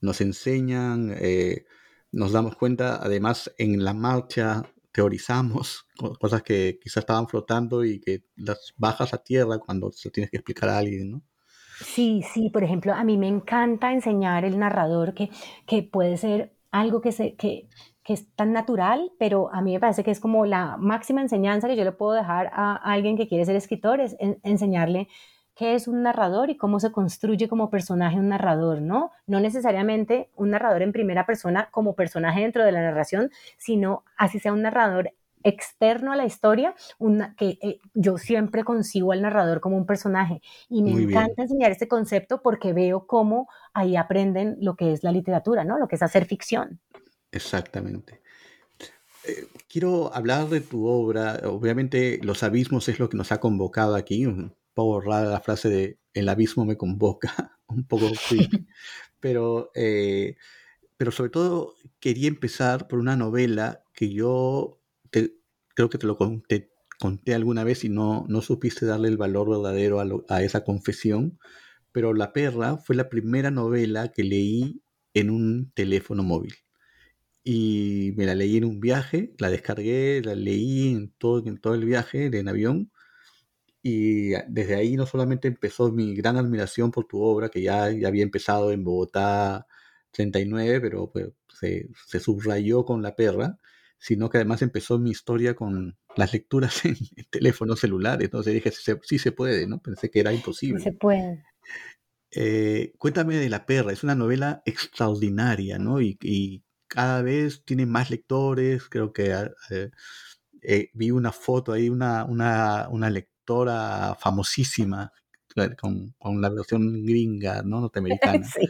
nos 0.00 0.20
enseñan, 0.20 1.12
eh, 1.18 1.64
nos 2.12 2.30
damos 2.30 2.54
cuenta, 2.54 3.00
además 3.02 3.52
en 3.58 3.82
la 3.82 3.92
marcha 3.92 4.62
teorizamos 4.92 5.88
cosas 6.20 6.44
que 6.44 6.78
quizás 6.80 6.98
estaban 6.98 7.26
flotando 7.26 7.84
y 7.84 7.98
que 8.00 8.22
las 8.36 8.74
bajas 8.76 9.12
a 9.12 9.24
tierra 9.24 9.58
cuando 9.58 9.90
se 9.90 10.12
tienes 10.12 10.30
que 10.30 10.36
explicar 10.36 10.68
a 10.68 10.78
alguien, 10.78 11.10
¿no? 11.10 11.22
Sí, 11.84 12.22
sí, 12.32 12.48
por 12.48 12.62
ejemplo, 12.62 12.94
a 12.94 13.02
mí 13.02 13.18
me 13.18 13.26
encanta 13.26 13.92
enseñar 13.92 14.44
el 14.44 14.56
narrador 14.56 15.14
que, 15.14 15.30
que 15.66 15.82
puede 15.82 16.16
ser 16.16 16.54
algo 16.70 17.00
que, 17.00 17.10
se, 17.10 17.34
que, 17.34 17.68
que 18.02 18.14
es 18.14 18.34
tan 18.34 18.52
natural, 18.52 19.12
pero 19.18 19.52
a 19.52 19.60
mí 19.60 19.74
me 19.74 19.80
parece 19.80 20.04
que 20.04 20.10
es 20.10 20.20
como 20.20 20.46
la 20.46 20.76
máxima 20.78 21.20
enseñanza 21.20 21.68
que 21.68 21.76
yo 21.76 21.84
le 21.84 21.92
puedo 21.92 22.12
dejar 22.12 22.50
a 22.52 22.74
alguien 22.76 23.16
que 23.16 23.28
quiere 23.28 23.44
ser 23.44 23.56
escritor, 23.56 24.00
es 24.00 24.16
enseñarle 24.42 25.08
qué 25.54 25.74
es 25.74 25.88
un 25.88 26.02
narrador 26.02 26.48
y 26.48 26.56
cómo 26.56 26.80
se 26.80 26.90
construye 26.90 27.48
como 27.48 27.68
personaje 27.68 28.18
un 28.18 28.28
narrador, 28.28 28.80
¿no? 28.80 29.10
No 29.26 29.40
necesariamente 29.40 30.30
un 30.34 30.50
narrador 30.50 30.80
en 30.80 30.92
primera 30.92 31.26
persona 31.26 31.68
como 31.70 31.94
personaje 31.94 32.40
dentro 32.40 32.64
de 32.64 32.72
la 32.72 32.80
narración, 32.80 33.30
sino 33.58 34.04
así 34.16 34.38
sea 34.38 34.54
un 34.54 34.62
narrador 34.62 35.12
externo 35.42 36.12
a 36.12 36.16
la 36.16 36.24
historia, 36.24 36.74
una, 36.98 37.34
que 37.34 37.58
eh, 37.62 37.78
yo 37.94 38.18
siempre 38.18 38.64
consigo 38.64 39.12
al 39.12 39.22
narrador 39.22 39.60
como 39.60 39.76
un 39.76 39.86
personaje 39.86 40.40
y 40.68 40.82
me 40.82 40.92
encanta 40.92 41.42
enseñar 41.42 41.70
este 41.70 41.88
concepto 41.88 42.42
porque 42.42 42.72
veo 42.72 43.06
cómo 43.06 43.48
ahí 43.72 43.96
aprenden 43.96 44.56
lo 44.60 44.76
que 44.76 44.92
es 44.92 45.02
la 45.02 45.12
literatura, 45.12 45.64
¿no? 45.64 45.78
Lo 45.78 45.88
que 45.88 45.96
es 45.96 46.02
hacer 46.02 46.26
ficción. 46.26 46.80
Exactamente. 47.32 48.20
Eh, 49.26 49.46
quiero 49.68 50.14
hablar 50.14 50.48
de 50.48 50.60
tu 50.60 50.86
obra. 50.86 51.40
Obviamente, 51.44 52.20
los 52.22 52.42
abismos 52.42 52.88
es 52.88 52.98
lo 52.98 53.08
que 53.08 53.16
nos 53.16 53.32
ha 53.32 53.40
convocado 53.40 53.94
aquí. 53.94 54.26
Un 54.26 54.54
poco 54.74 55.00
rara 55.00 55.28
la 55.30 55.40
frase 55.40 55.68
de 55.68 55.98
el 56.14 56.28
abismo 56.28 56.64
me 56.64 56.76
convoca, 56.76 57.58
un 57.68 57.84
poco 57.86 58.10
pero, 59.20 59.70
eh, 59.74 60.36
pero 60.96 61.12
sobre 61.12 61.30
todo 61.30 61.74
quería 62.00 62.28
empezar 62.28 62.88
por 62.88 62.98
una 62.98 63.16
novela 63.16 63.84
que 63.94 64.12
yo 64.12 64.80
creo 65.74 65.88
que 65.88 65.98
te 65.98 66.06
lo 66.06 66.16
conté, 66.16 66.72
conté, 66.98 67.34
alguna 67.34 67.64
vez 67.64 67.84
y 67.84 67.88
no, 67.88 68.26
no 68.28 68.42
supiste 68.42 68.86
darle 68.86 69.08
el 69.08 69.16
valor 69.16 69.50
verdadero 69.50 70.00
a, 70.00 70.06
a 70.34 70.42
esa 70.42 70.64
confesión. 70.64 71.38
Pero 71.92 72.14
La 72.14 72.32
Perra 72.32 72.76
fue 72.78 72.96
la 72.96 73.08
primera 73.08 73.50
novela 73.50 74.12
que 74.12 74.24
leí 74.24 74.82
en 75.14 75.30
un 75.30 75.72
teléfono 75.74 76.22
móvil 76.22 76.54
y 77.42 78.12
me 78.16 78.26
la 78.26 78.34
leí 78.34 78.56
en 78.56 78.64
un 78.64 78.80
viaje, 78.80 79.34
la 79.38 79.50
descargué, 79.50 80.22
la 80.22 80.34
leí 80.34 80.92
en 80.92 81.10
todo, 81.18 81.46
en 81.46 81.58
todo 81.58 81.74
el 81.74 81.84
viaje 81.84 82.26
en 82.26 82.48
avión 82.48 82.90
y 83.82 84.30
desde 84.48 84.74
ahí 84.74 84.96
no 84.96 85.06
solamente 85.06 85.48
empezó 85.48 85.90
mi 85.90 86.14
gran 86.14 86.36
admiración 86.36 86.90
por 86.90 87.06
tu 87.06 87.22
obra, 87.22 87.48
que 87.48 87.62
ya, 87.62 87.90
ya 87.90 88.08
había 88.08 88.22
empezado 88.22 88.72
en 88.72 88.84
Bogotá 88.84 89.66
39, 90.10 90.80
pero 90.80 91.10
pues, 91.10 91.28
se, 91.48 91.88
se, 92.06 92.20
subrayó 92.20 92.84
con 92.84 93.02
la 93.02 93.16
perra, 93.16 93.58
sino 93.98 94.28
que 94.28 94.38
además 94.38 94.60
empezó 94.62 94.98
mi 94.98 95.10
historia 95.10 95.54
con 95.54 95.96
las 96.16 96.32
lecturas 96.32 96.84
en, 96.84 96.96
teléfonos 97.30 97.80
celulares. 97.80 98.26
Entonces 98.26 98.52
dije, 98.52 98.70
sí, 98.70 98.92
sí, 99.02 99.18
se 99.18 99.32
puede, 99.32 99.66
¿no? 99.66 99.80
Pensé 99.80 100.10
que 100.10 100.20
era 100.20 100.32
imposible. 100.32 100.82
se 100.82 100.92
puede. 100.92 101.44
Eh, 102.32 102.92
cuéntame 102.98 103.36
de 103.36 103.48
La 103.48 103.64
Perra, 103.66 103.92
es 103.92 104.04
una 104.04 104.14
novela 104.14 104.62
extraordinaria, 104.66 105.78
¿no? 105.78 106.00
Y, 106.02 106.18
y 106.20 106.62
cada 106.90 107.22
vez 107.22 107.64
tiene 107.64 107.86
más 107.86 108.10
lectores, 108.10 108.88
creo 108.88 109.12
que 109.12 109.32
ah, 109.32 109.50
eh, 109.70 109.90
eh, 110.60 110.90
vi 110.92 111.12
una 111.12 111.30
foto 111.30 111.72
ahí, 111.72 111.88
una, 111.88 112.24
una, 112.24 112.88
una 112.90 113.08
lectora 113.08 114.16
famosísima 114.18 115.12
con, 115.80 116.14
con, 116.18 116.40
la 116.40 116.48
versión 116.48 117.04
gringa, 117.04 117.62
¿no? 117.62 117.80
Norteamericana. 117.82 118.44
Sí. 118.44 118.68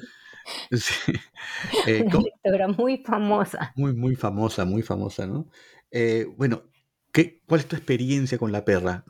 sí. 0.76 1.12
Eh, 1.86 2.04
una 2.04 2.20
lectora 2.20 2.68
muy 2.68 2.98
famosa. 2.98 3.72
Muy, 3.74 3.94
muy 3.94 4.14
famosa, 4.16 4.64
muy 4.64 4.82
famosa, 4.82 5.26
¿no? 5.26 5.48
bueno, 6.36 6.62
¿qué, 7.12 7.40
¿cuál 7.48 7.60
es 7.60 7.66
tu 7.66 7.74
experiencia 7.74 8.38
con 8.38 8.52
la 8.52 8.64
perra? 8.64 9.04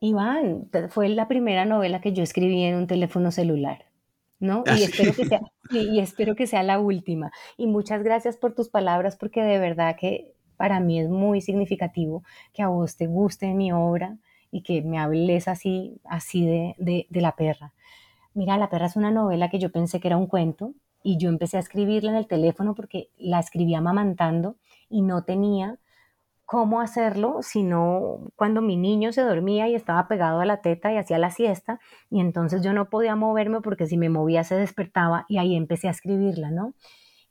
Iván, 0.00 0.70
fue 0.88 1.08
la 1.10 1.28
primera 1.28 1.64
novela 1.64 2.00
que 2.00 2.12
yo 2.12 2.22
escribí 2.22 2.62
en 2.62 2.76
un 2.76 2.86
teléfono 2.86 3.30
celular. 3.30 3.84
¿No? 4.38 4.64
Y, 4.66 4.82
espero 4.82 5.14
que 5.14 5.26
sea, 5.26 5.40
y 5.70 6.00
espero 6.00 6.34
que 6.34 6.46
sea 6.46 6.62
la 6.62 6.78
última. 6.78 7.32
Y 7.56 7.66
muchas 7.66 8.02
gracias 8.02 8.36
por 8.36 8.54
tus 8.54 8.68
palabras, 8.68 9.16
porque 9.16 9.42
de 9.42 9.58
verdad 9.58 9.96
que 9.98 10.32
para 10.56 10.80
mí 10.80 11.00
es 11.00 11.08
muy 11.08 11.40
significativo 11.40 12.22
que 12.52 12.62
a 12.62 12.68
vos 12.68 12.96
te 12.96 13.06
guste 13.06 13.54
mi 13.54 13.72
obra 13.72 14.18
y 14.50 14.62
que 14.62 14.82
me 14.82 14.98
hables 14.98 15.48
así, 15.48 16.00
así 16.04 16.46
de, 16.46 16.74
de, 16.78 17.06
de 17.10 17.20
La 17.20 17.36
Perra. 17.36 17.72
Mira, 18.34 18.56
La 18.56 18.70
Perra 18.70 18.86
es 18.86 18.96
una 18.96 19.10
novela 19.10 19.50
que 19.50 19.58
yo 19.58 19.70
pensé 19.70 20.00
que 20.00 20.08
era 20.08 20.16
un 20.16 20.26
cuento 20.26 20.74
y 21.02 21.18
yo 21.18 21.28
empecé 21.28 21.56
a 21.56 21.60
escribirla 21.60 22.10
en 22.10 22.16
el 22.16 22.26
teléfono 22.26 22.74
porque 22.74 23.10
la 23.18 23.40
escribía 23.40 23.78
amamantando 23.78 24.56
y 24.88 25.02
no 25.02 25.24
tenía 25.24 25.78
cómo 26.46 26.80
hacerlo, 26.80 27.38
sino 27.42 28.30
cuando 28.36 28.62
mi 28.62 28.76
niño 28.76 29.12
se 29.12 29.22
dormía 29.22 29.68
y 29.68 29.74
estaba 29.74 30.08
pegado 30.08 30.40
a 30.40 30.46
la 30.46 30.60
teta 30.60 30.92
y 30.92 30.96
hacía 30.96 31.18
la 31.18 31.30
siesta, 31.30 31.80
y 32.10 32.20
entonces 32.20 32.62
yo 32.62 32.72
no 32.72 32.90
podía 32.90 33.16
moverme 33.16 33.60
porque 33.60 33.86
si 33.86 33.96
me 33.96 34.10
movía 34.10 34.44
se 34.44 34.56
despertaba 34.56 35.24
y 35.28 35.38
ahí 35.38 35.56
empecé 35.56 35.88
a 35.88 35.92
escribirla, 35.92 36.50
¿no? 36.50 36.74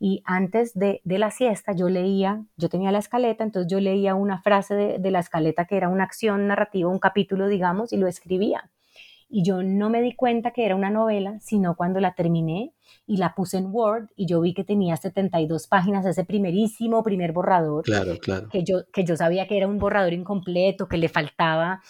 y 0.05 0.21
antes 0.25 0.73
de, 0.73 1.01
la 1.05 1.31
siesta 1.31 1.71
yo 1.71 1.87
leía, 1.87 2.43
yo 2.57 2.67
tenía 2.67 2.91
la 2.91 2.99
escaleta, 2.99 3.45
entonces 3.45 3.71
yo 3.71 3.79
leía 3.79 4.15
una 4.15 4.41
frase 4.41 4.75
de, 4.75 4.99
de 4.99 5.11
la 5.11 5.19
escaleta 5.19 5.63
que 5.63 5.77
era 5.77 5.87
una 5.87 6.03
acción 6.03 6.45
narrativa, 6.45 6.89
un 6.89 6.99
capítulo, 6.99 7.47
digamos, 7.47 7.93
y 7.93 7.97
lo 7.97 8.07
escribía 8.07 8.69
y 9.33 9.43
yo 9.43 9.63
no 9.63 9.89
me 9.89 10.03
di 10.03 10.15
cuenta 10.15 10.51
que 10.51 10.63
era 10.63 10.75
una 10.75 10.91
novela, 10.91 11.39
sino 11.39 11.75
cuando 11.75 11.99
la 11.99 12.13
terminé 12.13 12.71
y 13.07 13.17
la 13.17 13.33
puse 13.33 13.57
en 13.57 13.65
Word 13.71 14.09
y 14.15 14.27
yo 14.27 14.39
vi 14.41 14.53
que 14.53 14.63
tenía 14.63 14.95
72 14.95 15.65
páginas, 15.65 16.05
ese 16.05 16.23
primerísimo 16.23 17.01
primer 17.01 17.31
borrador. 17.31 17.83
Claro, 17.83 18.19
claro. 18.21 18.47
Que 18.49 18.63
yo, 18.63 18.83
que 18.93 19.03
yo 19.03 19.17
sabía 19.17 19.47
que 19.47 19.57
era 19.57 19.67
un 19.67 19.79
borrador 19.79 20.13
incompleto, 20.13 20.87
que 20.87 20.97
le 20.97 21.09
faltaba, 21.09 21.81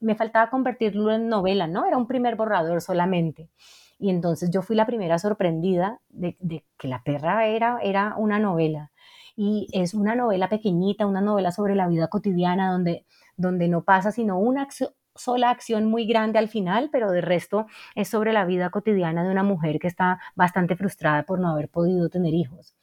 me 0.00 0.14
faltaba 0.14 0.48
convertirlo 0.48 1.12
en 1.12 1.28
novela, 1.28 1.66
¿no? 1.66 1.84
Era 1.84 1.98
un 1.98 2.06
primer 2.06 2.36
borrador 2.36 2.80
solamente. 2.80 3.50
Y 3.98 4.08
entonces 4.08 4.50
yo 4.50 4.62
fui 4.62 4.74
la 4.74 4.86
primera 4.86 5.18
sorprendida 5.18 6.00
de, 6.08 6.64
que 6.78 6.88
La 6.88 7.02
perra 7.04 7.46
era, 7.46 7.78
era 7.82 8.14
una 8.16 8.38
novela. 8.38 8.90
Y 9.36 9.68
es 9.72 9.92
una 9.92 10.14
novela 10.14 10.48
pequeñita, 10.48 11.04
una 11.04 11.20
novela 11.20 11.52
sobre 11.52 11.74
la 11.74 11.88
vida 11.88 12.08
cotidiana, 12.08 12.72
donde, 12.72 13.04
donde 13.36 13.68
no 13.68 13.84
pasa 13.84 14.12
sino 14.12 14.38
una, 14.38 14.66
sola 15.14 15.50
acción 15.50 15.86
muy 15.86 16.06
grande 16.06 16.38
al 16.38 16.48
final, 16.48 16.88
pero 16.90 17.10
de 17.10 17.20
resto 17.20 17.66
es 17.94 18.08
sobre 18.08 18.32
la 18.32 18.44
vida 18.44 18.70
cotidiana 18.70 19.24
de 19.24 19.30
una 19.30 19.42
mujer 19.42 19.78
que 19.78 19.88
está 19.88 20.20
bastante 20.34 20.76
frustrada 20.76 21.24
por 21.24 21.40
no 21.40 21.50
haber 21.50 21.68
podido 21.68 22.08
tener 22.08 22.34
hijos. 22.34 22.74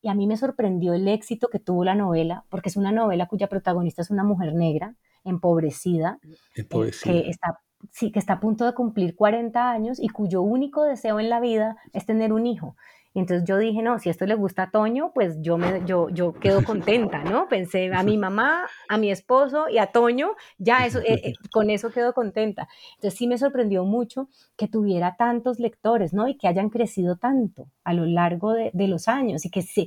Y 0.00 0.08
a 0.08 0.14
mí 0.14 0.26
me 0.26 0.36
sorprendió 0.36 0.94
el 0.94 1.06
éxito 1.06 1.48
que 1.48 1.60
tuvo 1.60 1.84
la 1.84 1.94
novela, 1.94 2.44
porque 2.48 2.68
es 2.68 2.76
una 2.76 2.92
novela 2.92 3.26
cuya 3.26 3.48
protagonista 3.48 4.02
es 4.02 4.10
una 4.10 4.24
mujer 4.24 4.54
negra, 4.54 4.94
empobrecida, 5.24 6.18
eh, 6.56 6.66
que 7.04 7.30
está 7.30 7.60
sí, 7.90 8.12
que 8.12 8.18
está 8.18 8.34
a 8.34 8.40
punto 8.40 8.64
de 8.64 8.74
cumplir 8.74 9.16
40 9.16 9.70
años 9.70 9.98
y 10.00 10.08
cuyo 10.08 10.42
único 10.42 10.84
deseo 10.84 11.20
en 11.20 11.28
la 11.28 11.40
vida 11.40 11.76
es 11.92 12.06
tener 12.06 12.32
un 12.32 12.46
hijo. 12.46 12.76
Y 13.14 13.20
entonces 13.20 13.46
yo 13.46 13.58
dije, 13.58 13.82
no, 13.82 13.98
si 13.98 14.08
esto 14.08 14.24
le 14.24 14.34
gusta 14.34 14.64
a 14.64 14.70
Toño, 14.70 15.12
pues 15.14 15.36
yo, 15.40 15.58
me, 15.58 15.82
yo, 15.84 16.08
yo 16.08 16.32
quedo 16.32 16.64
contenta, 16.64 17.22
¿no? 17.24 17.48
Pensé 17.48 17.92
a 17.92 18.02
mi 18.02 18.16
mamá, 18.16 18.66
a 18.88 18.96
mi 18.96 19.10
esposo 19.10 19.68
y 19.68 19.78
a 19.78 19.88
Toño, 19.88 20.32
ya 20.58 20.86
eso, 20.86 21.00
eh, 21.00 21.20
eh, 21.24 21.32
con 21.50 21.68
eso 21.68 21.90
quedo 21.90 22.14
contenta. 22.14 22.68
Entonces 22.94 23.18
sí 23.18 23.26
me 23.26 23.36
sorprendió 23.36 23.84
mucho 23.84 24.28
que 24.56 24.68
tuviera 24.68 25.16
tantos 25.16 25.58
lectores, 25.58 26.14
¿no? 26.14 26.26
Y 26.26 26.36
que 26.36 26.48
hayan 26.48 26.70
crecido 26.70 27.16
tanto 27.16 27.68
a 27.84 27.92
lo 27.92 28.06
largo 28.06 28.52
de, 28.52 28.70
los 28.82 29.06
años 29.06 29.44
y 29.44 29.50
que 29.50 29.62
se 29.62 29.86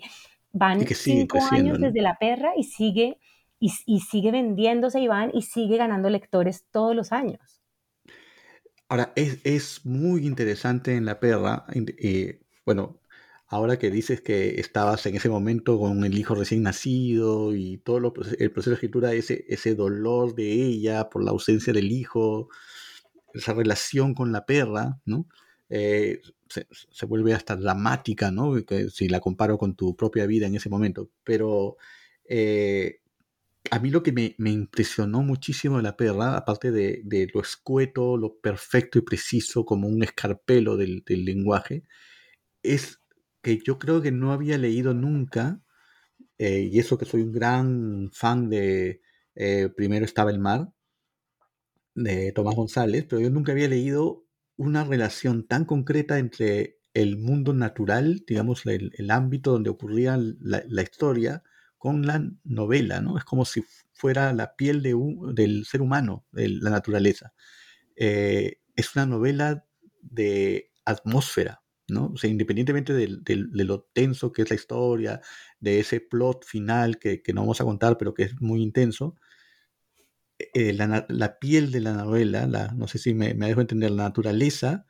van 0.54 0.86
cinco 0.88 1.40
años 1.52 1.80
desde 1.80 2.02
la 2.02 2.18
perra 2.18 2.54
y 2.56 2.64
sigue, 2.64 3.20
y, 3.60 4.00
sigue 4.00 4.32
vendiéndose 4.32 5.02
y 5.02 5.08
van 5.08 5.32
y 5.34 5.42
sigue 5.42 5.78
ganando 5.78 6.10
lectores 6.10 6.66
todos 6.72 6.96
los 6.96 7.12
años. 7.12 7.62
Ahora, 8.88 9.12
es, 9.16 9.42
es 9.44 9.86
muy 9.86 10.26
interesante 10.26 10.96
en 10.96 11.06
la 11.06 11.20
perra, 11.20 11.66
eh, 11.74 12.40
bueno, 12.66 13.00
Ahora 13.56 13.80
que 13.80 13.90
dices 13.90 14.20
que 14.20 14.60
estabas 14.60 15.06
en 15.06 15.16
ese 15.16 15.30
momento 15.30 15.80
con 15.80 16.04
el 16.04 16.18
hijo 16.18 16.36
recién 16.36 16.64
nacido 16.64 17.56
y 17.56 17.78
todo 17.78 18.02
lo, 18.02 18.14
el 18.38 18.52
proceso 18.52 18.72
de 18.72 18.74
escritura, 18.74 19.14
ese, 19.14 19.46
ese 19.48 19.76
dolor 19.76 20.36
de 20.36 20.52
ella 20.52 21.10
por 21.10 21.24
la 21.24 21.32
ausencia 21.32 21.72
del 21.72 21.90
hijo, 21.90 22.50
esa 23.34 23.54
relación 23.54 24.14
con 24.14 24.34
la 24.34 24.46
perra, 24.46 25.00
¿no? 25.06 25.30
Eh, 25.70 26.22
se, 26.50 27.06
vuelve 27.06 27.34
hasta 27.34 27.56
dramática, 27.56 28.30
¿no? 28.30 28.56
si 28.92 29.08
la 29.08 29.22
comparo 29.22 29.58
con 29.58 29.74
tu 29.74 29.96
propia 29.96 30.26
vida 30.26 30.48
en 30.48 30.56
ese 30.56 30.68
momento. 30.68 31.10
Pero 31.24 31.78
eh, 32.28 33.00
a 33.72 33.80
mí 33.80 33.90
lo 33.90 34.04
que 34.04 34.12
me, 34.12 34.52
impresionó 34.52 35.22
muchísimo 35.22 35.78
de 35.78 35.84
la 35.84 35.96
perra, 35.96 36.36
aparte 36.36 36.72
de, 36.72 37.30
lo 37.34 37.40
escueto, 37.42 38.18
lo 38.18 38.38
perfecto 38.38 39.00
y 39.00 39.04
preciso 39.04 39.64
como 39.64 39.88
un 39.88 40.04
escarpelo 40.04 40.76
del, 40.76 41.04
del 41.06 41.24
lenguaje, 41.24 41.84
es 42.62 43.00
que 43.46 43.60
yo 43.64 43.78
creo 43.78 44.02
que 44.02 44.12
no 44.12 44.34
había 44.34 44.58
leído 44.58 44.96
nunca, 44.96 45.62
eh, 46.40 46.68
y 46.72 46.80
eso 46.80 46.98
que 46.98 47.06
soy 47.06 47.22
un 47.22 47.32
gran 47.32 48.10
fan 48.12 48.50
de 48.50 49.02
eh, 49.36 49.70
Primero 49.78 50.04
estaba 50.04 50.32
el 50.32 50.40
mar, 50.40 50.72
de 51.94 52.32
Tomás 52.32 52.56
González, 52.56 53.06
pero 53.08 53.22
yo 53.22 53.30
nunca 53.30 53.52
había 53.52 53.68
leído 53.68 54.26
una 54.58 54.84
relación 54.84 55.46
tan 55.46 55.66
concreta 55.66 56.18
entre 56.18 56.80
el 56.96 57.18
mundo 57.18 57.54
natural, 57.54 58.24
digamos, 58.28 58.66
el, 58.66 59.12
ámbito 59.12 59.52
donde 59.52 59.70
ocurría 59.70 60.18
la, 60.18 60.82
historia, 60.82 61.44
con 61.78 62.08
la 62.08 62.28
novela, 62.44 63.00
¿no? 63.00 63.16
Es 63.16 63.26
como 63.26 63.46
si 63.46 63.64
fuera 63.94 64.34
la 64.34 64.56
piel 64.56 64.82
de 64.82 64.96
del 65.36 65.66
ser 65.66 65.84
humano, 65.84 66.26
de 66.32 66.50
la 66.50 66.72
naturaleza. 66.72 67.34
Eh, 67.96 68.58
es 68.76 68.96
una 68.96 69.06
novela 69.06 69.66
de 70.02 70.72
atmósfera, 70.84 71.62
¿no? 71.88 72.12
O 72.14 72.18
sea, 72.18 72.30
independientemente 72.30 72.94
de 72.94 73.64
lo 73.66 73.82
tenso 73.94 74.32
que 74.32 74.42
es 74.42 74.50
la 74.50 74.56
historia, 74.56 75.22
de 75.60 75.80
ese 75.80 76.00
plot 76.02 76.46
final 76.46 77.00
que, 77.00 77.22
no 77.34 77.42
vamos 77.42 77.62
a 77.62 77.66
contar, 77.66 77.98
pero 77.98 78.14
que 78.14 78.24
es 78.24 78.42
muy 78.42 78.62
intenso, 78.62 79.16
eh, 80.38 80.74
la, 80.74 81.40
piel 81.40 81.72
de 81.72 81.80
la 81.80 81.94
novela, 81.94 82.46
la, 82.48 82.68
no 82.74 82.88
sé 82.88 82.98
si 82.98 83.14
me, 83.14 83.34
me, 83.34 83.48
dejo 83.48 83.62
entender, 83.62 83.92
la 83.92 84.04
naturaleza 84.04 84.86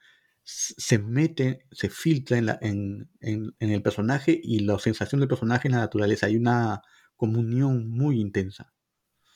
se 0.45 0.99
mete, 0.99 1.65
se 1.71 1.89
filtra 1.89 2.37
en, 2.37 2.45
la, 2.45 2.59
en, 2.61 3.09
el 3.59 3.81
personaje 3.81 4.39
y 4.41 4.59
la 4.59 4.77
sensación 4.77 5.19
del 5.19 5.27
personaje 5.27 5.67
en 5.67 5.73
la 5.73 5.79
naturaleza. 5.79 6.27
Hay 6.27 6.35
una 6.37 6.81
comunión 7.15 7.89
muy 7.89 8.19
intensa. 8.19 8.71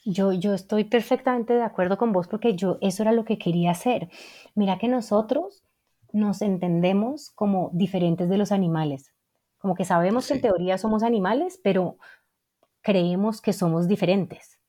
Yo, 0.05 0.31
yo 0.33 0.53
estoy 0.53 0.85
perfectamente 0.85 1.53
de 1.53 1.63
acuerdo 1.63 1.97
con 1.97 2.11
vos 2.11 2.27
porque 2.27 2.55
yo 2.55 2.77
eso 2.81 3.03
era 3.03 3.11
lo 3.11 3.25
que 3.25 3.39
quería 3.39 3.71
hacer. 3.71 4.09
Mira 4.55 4.77
que 4.77 4.87
nosotros 4.87 5.63
nos 6.11 6.41
entendemos 6.41 7.31
como 7.31 7.69
diferentes 7.73 8.29
de 8.29 8.37
los 8.37 8.51
animales. 8.51 9.13
Como 9.59 9.75
que 9.75 9.85
sabemos 9.85 10.27
que 10.27 10.35
en 10.35 10.41
teoría 10.41 10.77
somos 10.77 11.03
animales, 11.03 11.59
pero 11.63 11.97
creemos 12.81 13.41
que 13.41 13.53
somos 13.53 13.87
diferentes. 13.87 14.59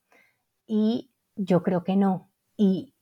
Y 0.66 1.10
yo 1.36 1.62
creo 1.62 1.84
que 1.84 1.96
no. 1.96 2.30
Y, 2.56 2.94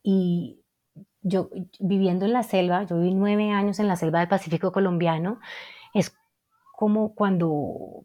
yo 1.21 1.51
viviendo 1.81 2.25
en 2.25 2.33
la 2.33 2.43
selva, 2.45 2.85
yo 2.85 2.97
viví 2.97 3.13
nueve 3.13 3.51
años 3.51 3.81
en 3.81 3.89
la 3.89 3.97
selva 3.97 4.21
del 4.21 4.29
Pacífico 4.29 4.73
colombiano, 4.73 5.41
es 5.93 6.17
como 6.73 7.15
cuando 7.15 8.05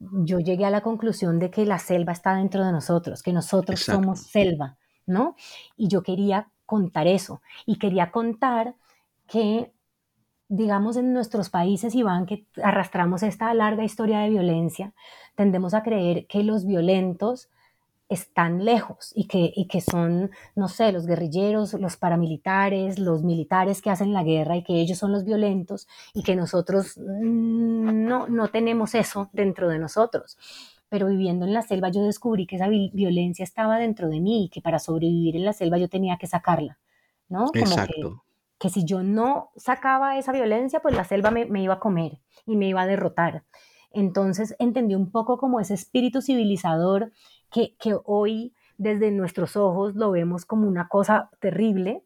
yo 0.00 0.40
llegué 0.40 0.64
a 0.64 0.70
la 0.70 0.80
conclusión 0.80 1.38
de 1.38 1.50
que 1.50 1.66
la 1.66 1.78
selva 1.78 2.12
está 2.12 2.34
dentro 2.34 2.64
de 2.64 2.72
nosotros, 2.72 3.22
que 3.22 3.32
nosotros 3.32 3.80
somos 3.80 4.22
selva, 4.22 4.78
¿no? 5.04 5.36
Y 5.76 5.88
yo 5.88 6.02
quería 6.02 6.50
contar 6.64 7.06
eso 7.06 7.42
y 7.66 7.78
quería 7.78 8.10
contar 8.10 8.74
que, 9.26 9.72
digamos, 10.48 10.96
en 10.96 11.12
nuestros 11.12 11.50
países, 11.50 11.94
Iván, 11.94 12.26
que 12.26 12.46
arrastramos 12.62 13.22
esta 13.22 13.52
larga 13.54 13.84
historia 13.84 14.20
de 14.20 14.30
violencia, 14.30 14.94
tendemos 15.34 15.74
a 15.74 15.82
creer 15.82 16.26
que 16.26 16.42
los 16.42 16.66
violentos 16.66 17.48
están 18.08 18.64
lejos 18.64 19.12
y 19.14 19.26
que, 19.26 19.52
y 19.54 19.66
que 19.66 19.80
son, 19.80 20.30
no 20.54 20.68
sé, 20.68 20.92
los 20.92 21.06
guerrilleros, 21.06 21.74
los 21.74 21.96
paramilitares, 21.96 22.98
los 22.98 23.24
militares 23.24 23.82
que 23.82 23.90
hacen 23.90 24.12
la 24.12 24.22
guerra 24.22 24.56
y 24.56 24.62
que 24.62 24.74
ellos 24.74 24.98
son 24.98 25.12
los 25.12 25.24
violentos 25.24 25.88
y 26.14 26.22
que 26.22 26.36
nosotros 26.36 26.96
no, 26.98 28.28
no 28.28 28.48
tenemos 28.48 28.94
eso 28.94 29.28
dentro 29.32 29.68
de 29.68 29.80
nosotros. 29.80 30.38
Pero 30.88 31.08
viviendo 31.08 31.46
en 31.46 31.52
la 31.52 31.62
selva 31.62 31.88
yo 31.88 32.02
descubrí 32.02 32.46
que 32.46 32.56
esa 32.56 32.68
violencia 32.68 33.42
estaba 33.42 33.78
dentro 33.78 34.08
de 34.08 34.20
mí 34.20 34.44
y 34.44 34.48
que 34.50 34.60
para 34.60 34.78
sobrevivir 34.78 35.34
en 35.34 35.44
la 35.44 35.52
selva 35.52 35.78
yo 35.78 35.88
tenía 35.88 36.16
que 36.16 36.28
sacarla, 36.28 36.78
¿no? 37.28 37.46
Como 37.46 37.64
Exacto 37.64 38.25
que 38.58 38.70
si 38.70 38.84
yo 38.84 39.02
no 39.02 39.50
sacaba 39.56 40.18
esa 40.18 40.32
violencia, 40.32 40.80
pues 40.80 40.94
la 40.94 41.04
selva 41.04 41.30
me, 41.30 41.62
iba 41.62 41.74
a 41.74 41.80
comer 41.80 42.20
y 42.46 42.56
me 42.56 42.68
iba 42.68 42.82
a 42.82 42.86
derrotar. 42.86 43.44
Entonces 43.90 44.54
entendí 44.58 44.94
un 44.94 45.10
poco 45.10 45.38
como 45.38 45.60
ese 45.60 45.74
espíritu 45.74 46.22
civilizador 46.22 47.12
que, 47.50 47.76
hoy 48.04 48.54
desde 48.78 49.10
nuestros 49.10 49.56
ojos 49.56 49.94
lo 49.94 50.10
vemos 50.10 50.44
como 50.44 50.68
una 50.68 50.88
cosa 50.88 51.30
terrible, 51.40 52.02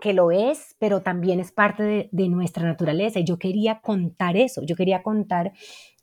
que 0.00 0.12
lo 0.12 0.30
es, 0.30 0.76
pero 0.78 1.02
también 1.02 1.40
es 1.40 1.50
parte 1.50 1.82
de, 1.82 2.08
de, 2.12 2.28
nuestra 2.28 2.64
naturaleza. 2.64 3.18
Y 3.18 3.24
yo 3.24 3.38
quería 3.38 3.80
contar 3.80 4.36
eso, 4.36 4.62
yo 4.62 4.76
quería 4.76 5.02
contar 5.02 5.52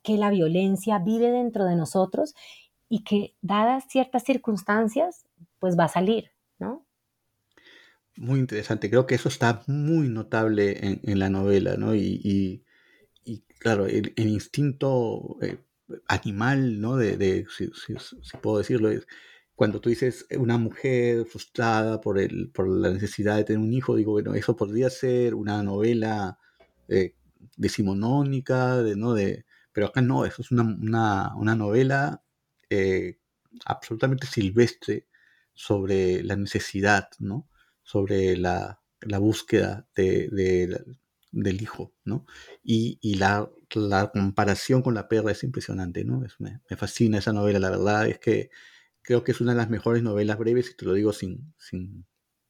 que 0.04 0.18
la 0.18 0.30
violencia 0.30 1.00
vive 1.00 1.32
dentro 1.32 1.64
de 1.64 1.78
nosotros 1.78 2.36
y 2.90 3.04
que 3.04 3.36
dadas 3.42 3.86
ciertas 3.88 4.24
circunstancias, 4.24 5.26
pues 5.60 5.80
va 5.80 5.86
a 5.86 5.90
salir, 5.90 6.32
¿no? 6.60 6.86
Muy 8.18 8.40
interesante, 8.40 8.90
creo 8.90 9.06
que 9.06 9.16
eso 9.16 9.28
está 9.28 9.64
muy 9.68 10.08
notable 10.08 11.00
en, 11.04 11.20
la 11.20 11.30
novela, 11.30 11.76
¿no? 11.76 11.96
Y, 11.96 12.64
claro, 13.60 13.88
el, 13.88 14.14
instinto 14.18 15.38
eh, 15.42 15.58
animal, 16.08 16.80
¿no? 16.80 16.96
De, 16.96 17.46
si, 17.50 17.70
puedo 18.42 18.60
decirlo, 18.60 18.90
es 18.90 19.06
cuando 19.56 19.82
tú 19.82 19.90
dices 19.90 20.28
una 20.38 20.58
mujer 20.58 21.26
frustrada 21.26 22.02
por, 22.02 22.20
el, 22.20 22.50
por 22.52 22.68
la 22.70 22.92
necesidad 22.92 23.38
de 23.38 23.46
tener 23.46 23.62
un 23.62 23.74
hijo, 23.74 23.96
digo, 23.96 24.12
bueno, 24.14 24.34
eso 24.36 24.56
podría 24.56 24.90
ser 24.90 25.34
una 25.36 25.64
novela 25.64 26.40
eh, 26.88 27.16
decimonónica, 27.58 28.78
de, 28.82 28.96
¿no? 28.96 29.14
De, 29.14 29.46
pero 29.74 29.88
acá 29.88 30.02
no, 30.02 30.26
eso 30.26 30.42
es 30.42 30.52
una, 30.52 31.34
novela 31.56 32.24
eh, 32.70 33.20
absolutamente 33.66 34.28
silvestre 34.28 35.08
sobre 35.54 36.24
la 36.24 36.36
necesidad, 36.36 37.10
¿no? 37.20 37.48
Sobre 37.86 38.36
la, 38.36 38.82
búsqueda 39.20 39.88
de, 39.96 40.28
del 41.32 41.62
hijo, 41.62 41.94
¿no? 42.04 42.26
Y, 42.64 43.16
la, 43.18 43.50
la 43.76 44.12
comparación 44.12 44.82
con 44.82 44.96
la 44.96 45.08
perra 45.08 45.32
es 45.32 45.44
impresionante, 45.44 46.04
¿no? 46.04 46.22
me, 46.40 46.60
fascina 46.76 47.20
esa 47.20 47.32
novela, 47.32 47.60
la 47.60 47.70
verdad 47.70 48.08
es 48.08 48.20
que 48.20 48.50
creo 49.02 49.24
que 49.24 49.32
es 49.32 49.42
una 49.42 49.52
de 49.54 49.58
las 49.58 49.70
mejores 49.70 50.04
novelas 50.04 50.38
breves, 50.38 50.72
y 50.72 50.76
te 50.76 50.86
lo 50.86 50.94
digo 50.94 51.14
sin, 51.14 51.54
sin, 51.58 52.06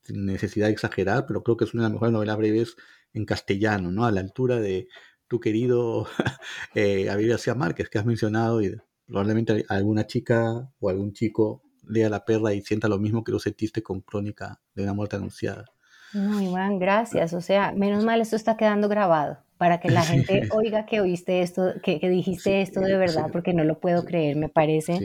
necesidad 0.07 0.67
de 0.67 0.73
exagerar, 0.73 1.25
pero 1.27 1.43
creo 1.43 1.57
que 1.57 1.65
es 1.65 1.73
una 1.73 1.83
de 1.83 1.89
las 1.89 1.93
mejores 1.93 2.13
novelas 2.13 2.37
breves 2.37 2.75
en 3.13 3.25
castellano, 3.25 3.91
¿no? 3.91 4.05
A 4.05 4.11
la 4.11 4.21
altura 4.21 4.59
de 4.59 4.87
tu 5.27 5.39
querido 5.39 6.07
eh, 6.75 7.03
Gabriel 7.05 7.31
García 7.31 7.55
Márquez, 7.55 7.89
que 7.89 7.97
has 7.97 8.05
mencionado, 8.05 8.61
y 8.61 8.75
probablemente 9.07 9.65
alguna 9.67 10.07
chica 10.07 10.71
o 10.79 10.89
algún 10.89 11.13
chico 11.13 11.64
lea 11.87 12.09
La 12.09 12.25
perra 12.25 12.53
y 12.53 12.61
sienta 12.61 12.87
lo 12.87 12.99
mismo 12.99 13.23
que 13.23 13.31
lo 13.31 13.39
sentiste 13.39 13.83
con 13.83 14.01
Crónica 14.01 14.61
de 14.73 14.83
una 14.83 14.93
muerte 14.93 15.15
anunciada. 15.15 15.65
No, 16.13 16.41
Iván, 16.41 16.79
gracias. 16.79 17.33
O 17.33 17.41
sea, 17.41 17.71
menos 17.73 18.03
mal 18.03 18.21
esto 18.21 18.35
está 18.35 18.57
quedando 18.57 18.87
grabado 18.87 19.39
para 19.57 19.79
que 19.79 19.89
la 19.89 20.01
gente 20.03 20.47
oiga 20.51 20.85
que 20.85 21.01
oíste 21.01 21.41
esto, 21.41 21.73
que, 21.83 21.99
dijiste 21.99 22.61
esto 22.61 22.81
de 22.81 22.97
verdad, 22.97 23.29
porque 23.31 23.53
no 23.53 23.63
lo 23.63 23.79
puedo 23.79 24.05
creer, 24.05 24.35
me 24.35 24.49
parece 24.49 24.99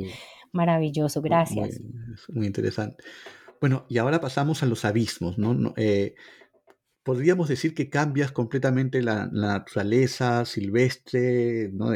maravilloso. 0.52 1.22
Gracias. 1.22 1.80
Muy, 2.28 2.46
interesante. 2.46 3.02
Bueno, 3.60 3.84
y 3.88 3.98
ahora 3.98 4.20
pasamos 4.20 4.62
a 4.62 4.66
los 4.66 4.84
abismos, 4.84 5.38
¿no? 5.38 5.74
Eh, 5.76 6.14
podríamos 7.02 7.48
decir 7.48 7.74
que 7.74 7.90
cambias 7.90 8.32
completamente 8.32 9.02
la, 9.02 9.26
naturaleza 9.26 10.44
silvestre 10.44 11.70
¿no? 11.72 11.92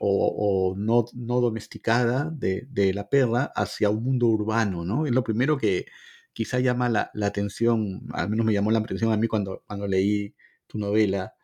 O, 0.00 0.74
no, 0.76 1.04
domesticada 1.40 2.30
de, 2.30 2.92
la 2.94 3.08
perra 3.08 3.52
hacia 3.54 3.90
un 3.90 4.02
mundo 4.04 4.26
urbano, 4.26 4.84
¿no? 4.84 5.06
Es 5.06 5.12
lo 5.12 5.24
primero 5.24 5.56
que 5.58 5.86
quizá 6.32 6.60
llama 6.60 6.88
la, 6.88 7.10
atención, 7.22 8.02
al 8.12 8.30
menos 8.30 8.46
me 8.46 8.52
llamó 8.52 8.70
la 8.70 8.78
atención 8.80 9.12
a 9.12 9.16
mí 9.16 9.26
cuando, 9.28 9.62
cuando 9.66 9.86
leí 9.86 10.34
tu 10.66 10.78
novela, 10.78 11.34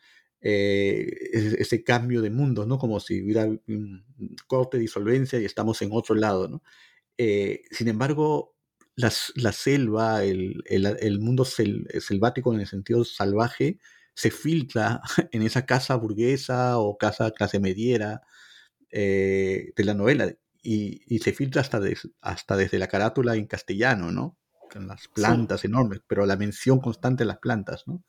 eh, 0.40 1.10
ese, 1.32 1.82
cambio 1.84 2.20
de 2.22 2.30
mundo, 2.30 2.66
¿no? 2.66 2.78
Como 2.78 3.00
si 3.00 3.22
hubiera 3.22 3.46
un 3.46 4.04
corte 4.46 4.78
disolvencia 4.78 5.40
y 5.40 5.44
estamos 5.46 5.80
en 5.82 5.90
otro 5.92 6.14
lado, 6.14 6.48
¿no? 6.48 6.62
Eh, 7.16 7.62
sin 7.70 7.88
embargo, 7.88 8.53
la 8.96 9.52
selva, 9.52 10.24
el, 10.24 10.62
el, 10.66 11.20
mundo 11.20 11.44
selvático 11.44 12.54
en 12.54 12.60
el 12.60 12.66
sentido 12.66 13.04
salvaje, 13.04 13.78
se 14.14 14.30
filtra 14.30 15.00
en 15.32 15.42
esa 15.42 15.66
casa 15.66 15.96
burguesa 15.96 16.78
o 16.78 16.96
casa 16.96 17.32
clase 17.32 17.58
mediera 17.58 18.22
eh, 18.90 19.72
de 19.76 19.84
la 19.84 19.94
novela 19.94 20.32
y, 20.62 21.02
y 21.06 21.18
se 21.18 21.32
filtra 21.32 21.60
hasta, 21.60 21.80
hasta 22.20 22.56
desde 22.56 22.78
la 22.78 22.88
carátula 22.88 23.34
en 23.34 23.46
castellano, 23.46 24.12
¿no? 24.12 24.38
Con 24.72 24.86
las 24.86 25.08
plantas 25.08 25.64
enormes, 25.64 26.00
pero 26.06 26.26
la 26.26 26.36
mención 26.36 26.80
constante 26.80 27.24
de 27.24 27.28
las 27.28 27.38
plantas, 27.38 27.84
¿no? 27.86 28.02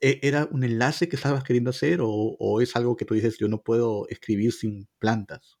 ¿E-, 0.00 0.20
¿Era 0.22 0.48
un 0.50 0.64
enlace 0.64 1.08
que 1.08 1.16
estabas 1.16 1.44
queriendo 1.44 1.70
hacer 1.70 2.00
o, 2.02 2.60
es 2.60 2.76
algo 2.76 2.96
que 2.96 3.04
tú 3.04 3.14
dices, 3.14 3.38
yo 3.38 3.48
no 3.48 3.62
puedo 3.62 4.06
escribir 4.08 4.52
sin 4.52 4.88
plantas? 4.98 5.56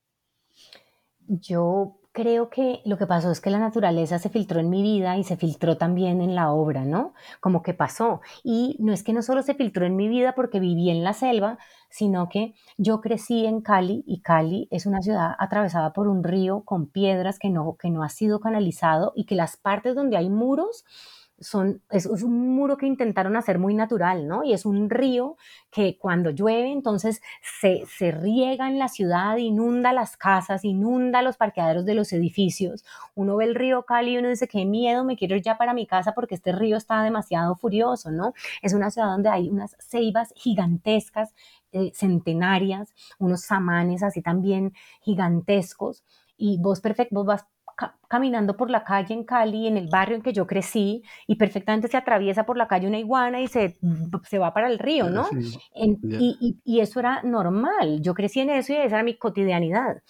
Yo 1.28 2.00
creo 2.16 2.48
que 2.48 2.80
lo 2.86 2.96
que 2.96 3.06
pasó 3.06 3.30
es 3.30 3.42
que 3.42 3.50
la 3.50 3.58
naturaleza 3.58 4.18
se 4.18 4.30
filtró 4.30 4.58
en 4.58 4.70
mi 4.70 4.82
vida 4.82 5.18
y 5.18 5.22
se 5.22 5.36
filtró 5.36 5.76
también 5.76 6.22
en 6.22 6.34
la 6.34 6.50
obra, 6.50 6.86
¿no? 6.86 7.12
Como 7.40 7.62
que 7.62 7.74
pasó. 7.74 8.22
Y 8.42 8.74
no 8.78 8.94
es 8.94 9.02
que 9.02 9.12
no 9.12 9.20
solo 9.20 9.42
se 9.42 9.52
filtró 9.52 9.84
en 9.84 9.96
mi 9.96 10.08
vida 10.08 10.34
porque 10.34 10.58
viví 10.58 10.88
en 10.88 11.04
la 11.04 11.12
selva, 11.12 11.58
sino 11.90 12.30
que 12.30 12.54
yo 12.78 13.02
crecí 13.02 13.44
en 13.44 13.60
Cali 13.60 14.02
y 14.06 14.22
Cali 14.22 14.66
es 14.70 14.86
una 14.86 15.02
ciudad 15.02 15.32
atravesada 15.38 15.92
por 15.92 16.08
un 16.08 16.24
río 16.24 16.62
con 16.64 16.86
piedras 16.86 17.38
que 17.38 17.50
no, 17.50 17.76
que 17.78 17.90
no 17.90 18.02
ha 18.02 18.08
sido 18.08 18.40
canalizado 18.40 19.12
y 19.14 19.26
que 19.26 19.34
las 19.34 19.58
partes 19.58 19.94
donde 19.94 20.16
hay 20.16 20.30
muros 20.30 20.86
son, 21.38 21.82
es, 21.90 22.06
un 22.06 22.54
muro 22.54 22.76
que 22.76 22.86
intentaron 22.86 23.36
hacer 23.36 23.58
muy 23.58 23.74
natural, 23.74 24.26
¿no? 24.26 24.42
Y 24.44 24.52
es 24.52 24.64
un 24.64 24.88
río 24.88 25.36
que 25.70 25.98
cuando 25.98 26.30
llueve, 26.30 26.72
entonces 26.72 27.20
se, 27.60 27.84
se 27.86 28.10
riega 28.10 28.68
en 28.68 28.78
la 28.78 28.88
ciudad, 28.88 29.36
inunda 29.36 29.92
las 29.92 30.16
casas, 30.16 30.64
inunda 30.64 31.22
los 31.22 31.36
parqueaderos 31.36 31.84
de 31.84 31.94
los 31.94 32.12
edificios. 32.12 32.84
Uno 33.14 33.36
ve 33.36 33.44
el 33.44 33.54
río 33.54 33.84
Cali 33.84 34.12
y 34.12 34.18
uno 34.18 34.28
dice, 34.28 34.48
qué 34.48 34.64
miedo, 34.64 35.04
me 35.04 35.16
quiero 35.16 35.36
ir 35.36 35.42
ya 35.42 35.58
para 35.58 35.74
mi 35.74 35.86
casa 35.86 36.12
porque 36.12 36.34
este 36.34 36.52
río 36.52 36.76
está 36.76 37.02
demasiado 37.02 37.54
furioso, 37.56 38.10
¿no? 38.10 38.32
Es 38.62 38.72
una 38.72 38.90
ciudad 38.90 39.08
donde 39.08 39.28
hay 39.28 39.50
unas 39.50 39.76
ceibas 39.78 40.32
gigantescas, 40.36 41.34
eh, 41.72 41.92
centenarias, 41.94 42.94
unos 43.18 43.42
samanes 43.42 44.02
así 44.02 44.22
también 44.22 44.72
gigantescos. 45.02 46.04
Y 46.38 46.58
vos, 46.58 46.80
perfecto, 46.80 47.14
vos 47.14 47.26
vas 47.26 47.46
caminando 48.08 48.56
por 48.56 48.70
la 48.70 48.84
calle 48.84 49.14
en 49.14 49.24
Cali, 49.24 49.66
en 49.66 49.76
el 49.76 49.88
barrio 49.88 50.16
en 50.16 50.22
que 50.22 50.32
yo 50.32 50.46
crecí, 50.46 51.02
y 51.26 51.36
perfectamente 51.36 51.88
se 51.88 51.96
atraviesa 51.96 52.46
por 52.46 52.56
la 52.56 52.68
calle 52.68 52.86
una 52.86 52.98
iguana 52.98 53.40
y 53.40 53.48
se, 53.48 53.78
se 54.24 54.38
va 54.38 54.54
para 54.54 54.68
el 54.68 54.78
río, 54.78 55.10
¿no? 55.10 55.26
y, 55.74 56.58
y, 56.64 56.80
eso 56.80 57.00
era 57.00 57.22
normal. 57.22 58.00
Yo 58.00 58.14
crecí 58.14 58.40
en 58.40 58.50
eso 58.50 58.72
y 58.72 58.76
esa 58.76 58.96
era 58.96 59.02
mi 59.02 59.16
cotidianidad. 59.16 60.02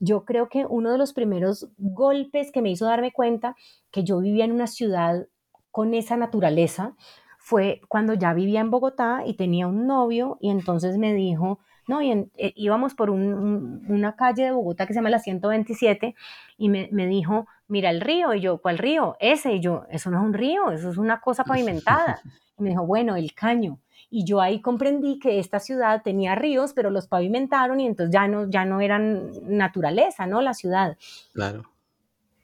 Yo 0.00 0.24
creo 0.24 0.48
que 0.48 0.66
uno 0.66 0.90
de 0.90 0.98
los 0.98 1.12
primeros 1.12 1.68
golpes 1.78 2.50
que 2.50 2.62
me 2.62 2.70
hizo 2.70 2.86
darme 2.86 3.12
cuenta 3.12 3.54
que 3.90 4.02
yo 4.04 4.18
vivía 4.18 4.44
en 4.44 4.52
una 4.52 4.66
ciudad 4.66 5.26
con 5.70 5.94
esa 5.94 6.16
naturaleza 6.16 6.94
fue 7.38 7.80
cuando 7.88 8.14
ya 8.14 8.32
vivía 8.32 8.60
en 8.60 8.70
Bogotá 8.70 9.22
y 9.26 9.34
tenía 9.34 9.66
un 9.66 9.86
novio 9.86 10.38
y 10.40 10.50
entonces 10.50 10.96
me 10.98 11.12
dijo, 11.12 11.60
¿no? 11.86 12.02
Y 12.02 12.10
eh, 12.36 12.52
íbamos 12.56 12.94
por 12.94 13.10
una 13.10 14.16
calle 14.16 14.44
de 14.44 14.50
Bogotá 14.52 14.86
que 14.86 14.92
se 14.92 14.98
llama 14.98 15.10
la 15.10 15.18
127 15.18 16.14
y 16.56 16.68
me, 16.68 17.06
dijo, 17.06 17.46
mira 17.68 17.90
el 17.90 18.00
río, 18.00 18.34
y 18.34 18.40
yo, 18.40 18.58
¿cuál 18.58 18.78
río? 18.78 19.16
Ese, 19.20 19.54
y 19.54 19.60
yo, 19.60 19.84
eso 19.90 20.10
no 20.10 20.18
es 20.18 20.24
un 20.24 20.34
río, 20.34 20.70
eso 20.70 20.90
es 20.90 20.98
una 20.98 21.20
cosa 21.20 21.44
pavimentada. 21.44 22.20
Y 22.56 22.62
me 22.62 22.70
dijo, 22.70 22.86
bueno, 22.86 23.16
el 23.16 23.34
caño. 23.34 23.80
Y 24.10 24.24
yo 24.24 24.40
ahí 24.40 24.60
comprendí 24.60 25.18
que 25.18 25.40
esta 25.40 25.58
ciudad 25.58 26.02
tenía 26.04 26.36
ríos, 26.36 26.72
pero 26.72 26.88
los 26.88 27.08
pavimentaron 27.08 27.80
y 27.80 27.86
entonces 27.86 28.12
ya 28.12 28.28
no, 28.28 28.48
ya 28.48 28.64
no 28.64 28.80
eran 28.80 29.32
naturaleza, 29.42 30.28
¿no? 30.28 30.40
La 30.40 30.54
ciudad. 30.54 30.96
Claro. 31.32 31.64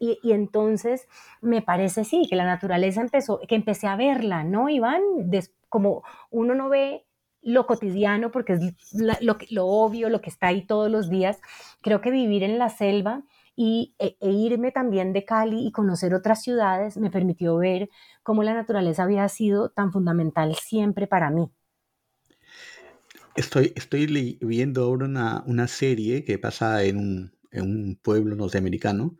Y, 0.01 0.19
entonces 0.33 1.07
me 1.43 1.61
parece 1.61 2.05
sí, 2.05 2.27
que 2.29 2.35
la 2.35 2.47
naturaleza 2.47 3.03
empezó, 3.03 3.39
que 3.47 3.55
empecé 3.55 3.87
a 3.87 3.97
verla, 3.97 4.43
¿no, 4.43 4.69
Iván? 4.69 5.03
como 5.69 6.03
uno 6.31 6.55
no 6.55 6.69
ve 6.69 7.05
lo 7.43 7.67
cotidiano, 7.67 8.31
porque 8.31 8.55
es 8.55 8.95
lo, 9.21 9.37
lo, 9.51 9.67
obvio, 9.67 10.09
lo 10.09 10.21
que 10.21 10.31
está 10.31 10.49
ahí 10.49 10.67
todos 10.67 10.91
los 10.91 11.09
días. 11.09 11.39
Creo 11.83 12.01
que 12.01 12.11
vivir 12.11 12.43
en 12.43 12.59
la 12.59 12.69
selva 12.69 13.25
y, 13.57 13.95
e, 13.99 14.17
e, 14.21 14.31
irme 14.31 14.73
también 14.73 15.13
de 15.13 15.25
Cali 15.25 15.67
y 15.67 15.73
conocer 15.73 16.15
otras 16.15 16.43
ciudades 16.43 16.97
me 16.97 17.11
permitió 17.11 17.57
ver 17.57 17.89
cómo 18.23 18.43
la 18.43 18.55
naturaleza 18.55 19.05
había 19.05 19.29
sido 19.29 19.71
tan 19.71 19.93
fundamental 19.93 20.55
siempre 20.55 21.07
para 21.07 21.31
mí. 21.31 21.51
Estoy, 23.37 23.73
estoy 23.77 24.39
viendo 24.41 24.85
ahora 24.85 25.07
una, 25.07 25.45
una 25.47 25.69
serie 25.69 26.25
que 26.25 26.39
pasa 26.39 26.85
en 26.85 26.99
un, 26.99 27.33
en 27.53 27.63
un 27.63 27.99
pueblo 28.03 28.35
norteamericano 28.35 29.17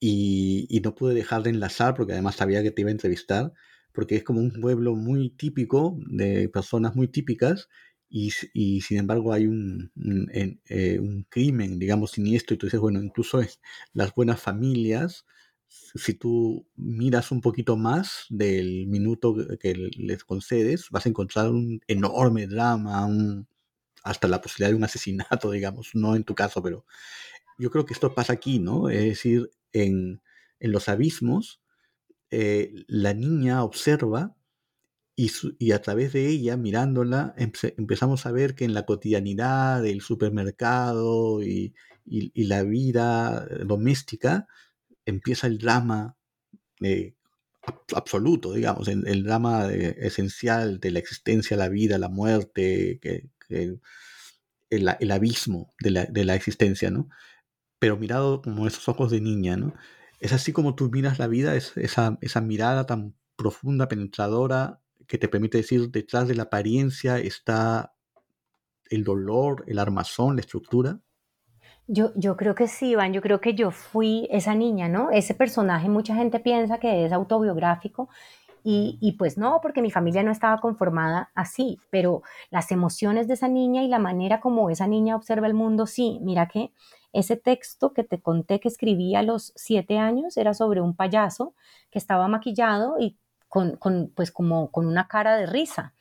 y, 0.00 0.66
y, 0.68 0.80
no 0.80 0.94
pude 0.94 1.14
dejar 1.14 1.42
de 1.42 1.50
enlazar 1.50 1.94
porque 1.94 2.12
además 2.12 2.34
sabía 2.34 2.62
que 2.62 2.72
te 2.72 2.82
iba 2.82 2.88
a 2.88 2.92
entrevistar 2.92 3.52
porque 3.94 4.16
es 4.16 4.24
como 4.24 4.40
un 4.40 4.52
pueblo 4.60 4.94
muy 4.96 5.30
típico, 5.30 5.96
de 6.06 6.48
personas 6.50 6.96
muy 6.96 7.08
típicas, 7.08 7.68
y, 8.10 8.32
y 8.52 8.80
sin 8.82 8.98
embargo 8.98 9.32
hay 9.32 9.46
un, 9.46 9.90
un, 9.96 10.28
eh, 10.68 10.98
un, 11.00 11.24
crimen, 11.30 11.78
digamos, 11.78 12.12
siniestro, 12.12 12.54
y 12.54 12.58
tú 12.58 12.66
dices, 12.66 12.80
bueno, 12.80 13.02
incluso 13.02 13.40
las 13.92 14.14
buenas 14.14 14.40
familias, 14.40 15.24
si 15.68 16.14
tú 16.14 16.66
miras 16.76 17.30
un 17.32 17.40
poquito 17.40 17.76
más 17.76 18.26
del 18.28 18.86
minuto 18.86 19.34
que 19.58 19.74
les 19.74 20.24
concedes, 20.24 20.90
vas 20.90 21.06
a 21.06 21.08
encontrar 21.08 21.50
un 21.50 21.80
enorme 21.88 22.46
drama, 22.46 23.06
un, 23.06 23.48
hasta 24.04 24.28
la 24.28 24.40
posibilidad 24.40 24.70
de 24.70 24.76
un 24.76 24.84
asesinato, 24.84 25.50
digamos, 25.50 25.90
no 25.94 26.16
en 26.16 26.24
tu 26.24 26.34
caso, 26.34 26.62
pero 26.62 26.84
yo 27.58 27.70
creo 27.70 27.86
que 27.86 27.94
esto 27.94 28.14
pasa 28.14 28.32
aquí, 28.34 28.58
¿no? 28.58 28.88
Es 28.88 29.04
decir, 29.04 29.50
en, 29.72 30.22
en 30.60 30.72
los 30.72 30.88
abismos, 30.88 31.60
eh, 32.30 32.84
la 32.88 33.14
niña 33.14 33.62
observa 33.64 34.36
y, 35.16 35.70
a 35.72 35.80
través 35.80 36.12
de 36.12 36.28
ella, 36.28 36.56
mirándola, 36.56 37.34
empezamos 37.36 38.26
a 38.26 38.32
ver 38.32 38.54
que 38.56 38.64
en 38.64 38.74
la 38.74 38.84
cotidianidad 38.84 39.82
del 39.82 40.00
supermercado 40.00 41.42
y, 41.42 41.74
la 42.06 42.64
vida 42.64 43.46
doméstica 43.64 44.46
empieza 45.06 45.46
el 45.46 45.58
drama 45.58 46.16
eh, 46.82 47.14
absoluto, 47.94 48.52
digamos, 48.52 48.88
el, 48.88 49.22
drama 49.22 49.72
esencial 49.72 50.80
de 50.80 50.90
la 50.90 50.98
existencia, 50.98 51.56
la 51.56 51.68
vida, 51.68 51.96
la 51.98 52.08
muerte, 52.08 53.00
el, 53.48 55.10
abismo 55.12 55.72
de 55.80 55.90
la, 55.90 56.04
de 56.06 56.24
la, 56.24 56.34
existencia, 56.34 56.90
¿no? 56.90 57.08
Pero 57.78 57.96
mirado 57.96 58.42
como 58.42 58.66
esos 58.66 58.88
ojos 58.88 59.10
de 59.10 59.20
niña, 59.20 59.56
¿no? 59.56 59.74
Es 60.20 60.32
así 60.32 60.52
como 60.52 60.74
tú 60.74 60.90
miras 60.90 61.18
la 61.18 61.26
vida, 61.26 61.54
es 61.54 61.76
esa, 61.76 62.18
esa 62.20 62.40
mirada 62.40 62.86
tan 62.86 63.14
profunda, 63.36 63.88
penetradora, 63.88 64.80
que 65.06 65.18
te 65.18 65.28
permite 65.28 65.58
decir, 65.58 65.90
detrás 65.90 66.28
de 66.28 66.34
la 66.34 66.44
apariencia 66.44 67.18
está 67.18 67.94
el 68.88 69.04
dolor, 69.04 69.64
el 69.66 69.78
armazón, 69.78 70.36
la 70.36 70.40
estructura. 70.40 71.00
Yo, 71.86 72.12
yo 72.16 72.36
creo 72.36 72.54
que 72.54 72.66
sí, 72.66 72.90
Iván, 72.90 73.12
yo 73.12 73.20
creo 73.20 73.40
que 73.40 73.54
yo 73.54 73.70
fui 73.70 74.26
esa 74.30 74.54
niña, 74.54 74.88
¿no? 74.88 75.10
Ese 75.10 75.34
personaje, 75.34 75.88
mucha 75.88 76.14
gente 76.14 76.40
piensa 76.40 76.78
que 76.78 77.04
es 77.04 77.12
autobiográfico 77.12 78.08
Y, 78.66 79.14
pues 79.18 79.36
no, 79.36 79.60
porque 79.60 79.82
mi 79.82 79.90
familia 79.90 80.22
no 80.22 80.32
estaba 80.32 80.58
conformada 80.58 81.30
así, 81.34 81.78
pero 81.90 82.22
las 82.48 82.72
emociones 82.72 83.28
de 83.28 83.34
esa 83.34 83.46
niña 83.46 83.82
y 83.82 83.88
la 83.88 83.98
manera 83.98 84.40
como 84.40 84.70
esa 84.70 84.86
niña 84.86 85.16
observa 85.16 85.46
el 85.46 85.52
mundo, 85.52 85.86
sí, 85.86 86.18
mira 86.22 86.48
que 86.48 86.72
ese 87.12 87.36
texto 87.36 87.92
que 87.92 88.04
te 88.04 88.22
conté 88.22 88.60
que 88.60 88.68
escribí 88.68 89.14
a 89.16 89.22
los 89.22 89.52
siete 89.54 89.98
años 89.98 90.38
era 90.38 90.54
sobre 90.54 90.80
un 90.80 90.96
payaso 90.96 91.54
que 91.90 91.98
estaba 91.98 92.26
maquillado 92.26 92.96
y 92.98 93.18
con, 93.48 93.76
con 93.76 94.10
pues 94.16 94.32
como 94.32 94.70
con 94.70 94.86
una 94.86 95.08
cara 95.08 95.36
de 95.36 95.44
risa 95.44 95.92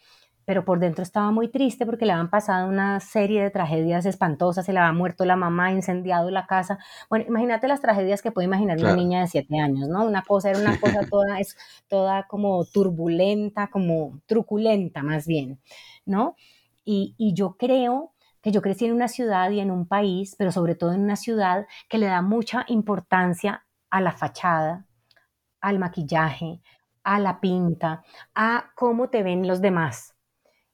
pero 0.46 0.66
por 0.66 0.80
dentro 0.80 1.04
estaba 1.04 1.32
muy 1.32 1.48
triste 1.48 1.86
porque 1.86 2.06
le 2.06 2.12
habían 2.14 2.30
pasado 2.30 2.68
una 2.68 3.00
serie 3.00 3.42
de 3.44 3.50
tragedias 3.50 4.06
espantosas, 4.06 4.66
se 4.66 4.74
le 4.74 4.80
había 4.80 4.92
muerto 4.94 5.26
la 5.26 5.36
mamá, 5.36 5.72
incendiado 5.72 6.30
la 6.30 6.46
casa. 6.46 6.80
Bueno, 7.10 7.26
imagínate 7.28 7.68
las 7.68 7.82
tragedias 7.82 8.22
que 8.22 8.32
puede 8.32 8.46
imaginar 8.46 8.78
una 8.80 8.96
niña 8.96 9.22
de 9.22 9.28
siete 9.28 9.60
años, 9.60 9.88
¿no? 9.88 10.06
Una 10.06 10.24
cosa 10.24 10.50
era 10.50 10.60
una 10.60 10.80
cosa 10.82 11.00
toda, 11.10 11.40
es 11.40 11.58
toda 11.88 12.28
como 12.28 12.66
turbulenta, 12.66 13.70
como 13.70 14.20
truculenta 14.26 15.04
más 15.04 15.28
bien, 15.28 15.60
¿no? 16.06 16.36
Y, 16.84 17.16
y 17.18 17.34
yo 17.34 17.56
creo 17.58 18.14
que 18.42 18.52
yo 18.52 18.62
crecí 18.62 18.86
en 18.86 18.94
una 18.94 19.08
ciudad 19.08 19.50
y 19.52 19.62
en 19.62 19.72
un 19.72 19.88
país, 19.88 20.36
pero 20.38 20.52
sobre 20.52 20.76
todo 20.76 20.92
en 20.92 21.02
una 21.02 21.16
ciudad 21.16 21.66
que 21.88 21.98
le 21.98 22.08
da 22.08 22.22
mucha 22.22 22.66
importancia 22.68 23.66
a 23.90 24.02
la 24.02 24.12
fachada, 24.12 24.86
al 25.62 25.80
maquillaje, 25.80 26.62
a 27.04 27.20
la 27.20 27.40
pinta, 27.40 28.04
a 28.36 28.72
cómo 28.76 29.10
te 29.10 29.24
ven 29.24 29.48
los 29.48 29.62
demás 29.62 30.12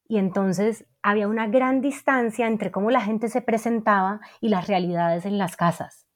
y 0.10 0.17
entonces 0.17 0.86
había 1.04 1.28
una 1.28 1.48
gran 1.48 1.82
distancia 1.82 2.48
entre 2.48 2.72
cómo 2.72 2.89
la 2.89 3.00
gente 3.00 3.30
se 3.30 3.41
presentaba 3.41 4.19
y 4.41 4.50
las 4.50 4.67
realidades 4.67 5.26
en 5.26 5.38
las 5.38 5.56
casas. 5.56 6.08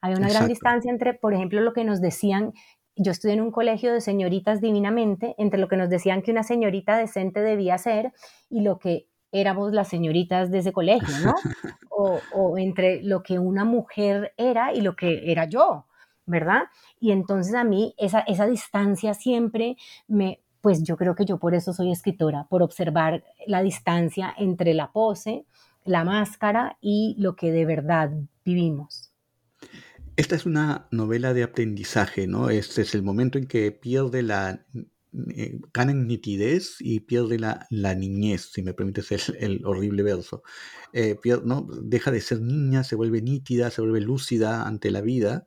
Había 0.00 0.16
una 0.16 0.30
gran 0.30 0.48
distancia 0.48 0.90
entre, 0.90 1.12
por 1.12 1.34
ejemplo, 1.34 1.60
lo 1.60 1.74
que 1.74 1.84
nos 1.84 2.00
decían, 2.00 2.54
yo 2.96 3.12
estudié 3.12 3.34
en 3.34 3.42
un 3.42 3.50
colegio 3.50 3.92
de 3.92 4.00
señoritas 4.00 4.62
divinamente, 4.62 5.34
entre 5.36 5.60
lo 5.60 5.68
que 5.68 5.76
nos 5.76 5.90
decían 5.90 6.22
que 6.22 6.30
una 6.30 6.44
señorita 6.44 6.96
decente 6.96 7.40
debía 7.40 7.76
ser 7.76 8.14
y 8.48 8.62
lo 8.62 8.78
que 8.78 9.06
éramos 9.32 9.72
las 9.72 9.88
señoritas 9.88 10.50
de 10.50 10.58
ese 10.58 10.72
colegio, 10.72 11.14
¿no? 11.22 11.34
O, 11.98 12.20
o 12.34 12.58
entre 12.58 13.02
lo 13.02 13.22
que 13.22 13.38
una 13.38 13.64
mujer 13.64 14.34
era 14.36 14.74
y 14.74 14.82
lo 14.82 14.96
que 14.96 15.32
era 15.32 15.46
yo, 15.46 15.86
¿verdad? 16.26 16.64
Y 17.00 17.10
entonces 17.10 17.54
a 17.54 17.64
mí 17.64 17.94
esa, 17.96 18.20
esa 18.20 18.46
distancia 18.46 19.14
siempre 19.14 19.76
me, 20.06 20.42
pues 20.66 20.82
yo 20.82 20.96
creo 20.96 21.14
que 21.14 21.24
yo 21.24 21.38
por 21.38 21.54
eso 21.54 21.72
soy 21.72 21.92
escritora, 21.92 22.48
por 22.50 22.60
observar 22.60 23.22
la 23.46 23.62
distancia 23.62 24.34
entre 24.36 24.74
la 24.74 24.90
pose, 24.90 25.46
la 25.84 26.02
máscara 26.02 26.76
y 26.80 27.14
lo 27.20 27.36
que 27.36 27.52
de 27.52 27.64
verdad 27.64 28.10
vivimos. 28.44 29.12
Esta 30.16 30.34
es 30.34 30.44
una 30.44 30.88
novela 30.90 31.34
de 31.34 31.44
aprendizaje, 31.44 32.26
¿no? 32.26 32.50
Este 32.50 32.82
es 32.82 32.96
el 32.96 33.04
momento 33.04 33.38
en 33.38 33.46
que 33.46 33.70
pierde 33.70 34.24
la, 34.24 34.66
eh, 35.36 35.60
gana 35.72 35.92
en 35.92 36.08
nitidez 36.08 36.78
y 36.80 36.98
pierde 36.98 37.38
la, 37.38 37.68
la, 37.70 37.94
niñez, 37.94 38.50
si 38.52 38.62
me 38.62 38.74
permites 38.74 39.12
el, 39.12 39.36
el 39.38 39.66
horrible 39.66 40.02
verso. 40.02 40.42
Eh, 40.92 41.16
¿no? 41.44 41.68
Deja 41.80 42.10
de 42.10 42.20
ser 42.20 42.40
niña, 42.40 42.82
se 42.82 42.96
vuelve 42.96 43.22
nítida, 43.22 43.70
se 43.70 43.82
vuelve 43.82 44.00
lúcida 44.00 44.66
ante 44.66 44.90
la 44.90 45.00
vida, 45.00 45.46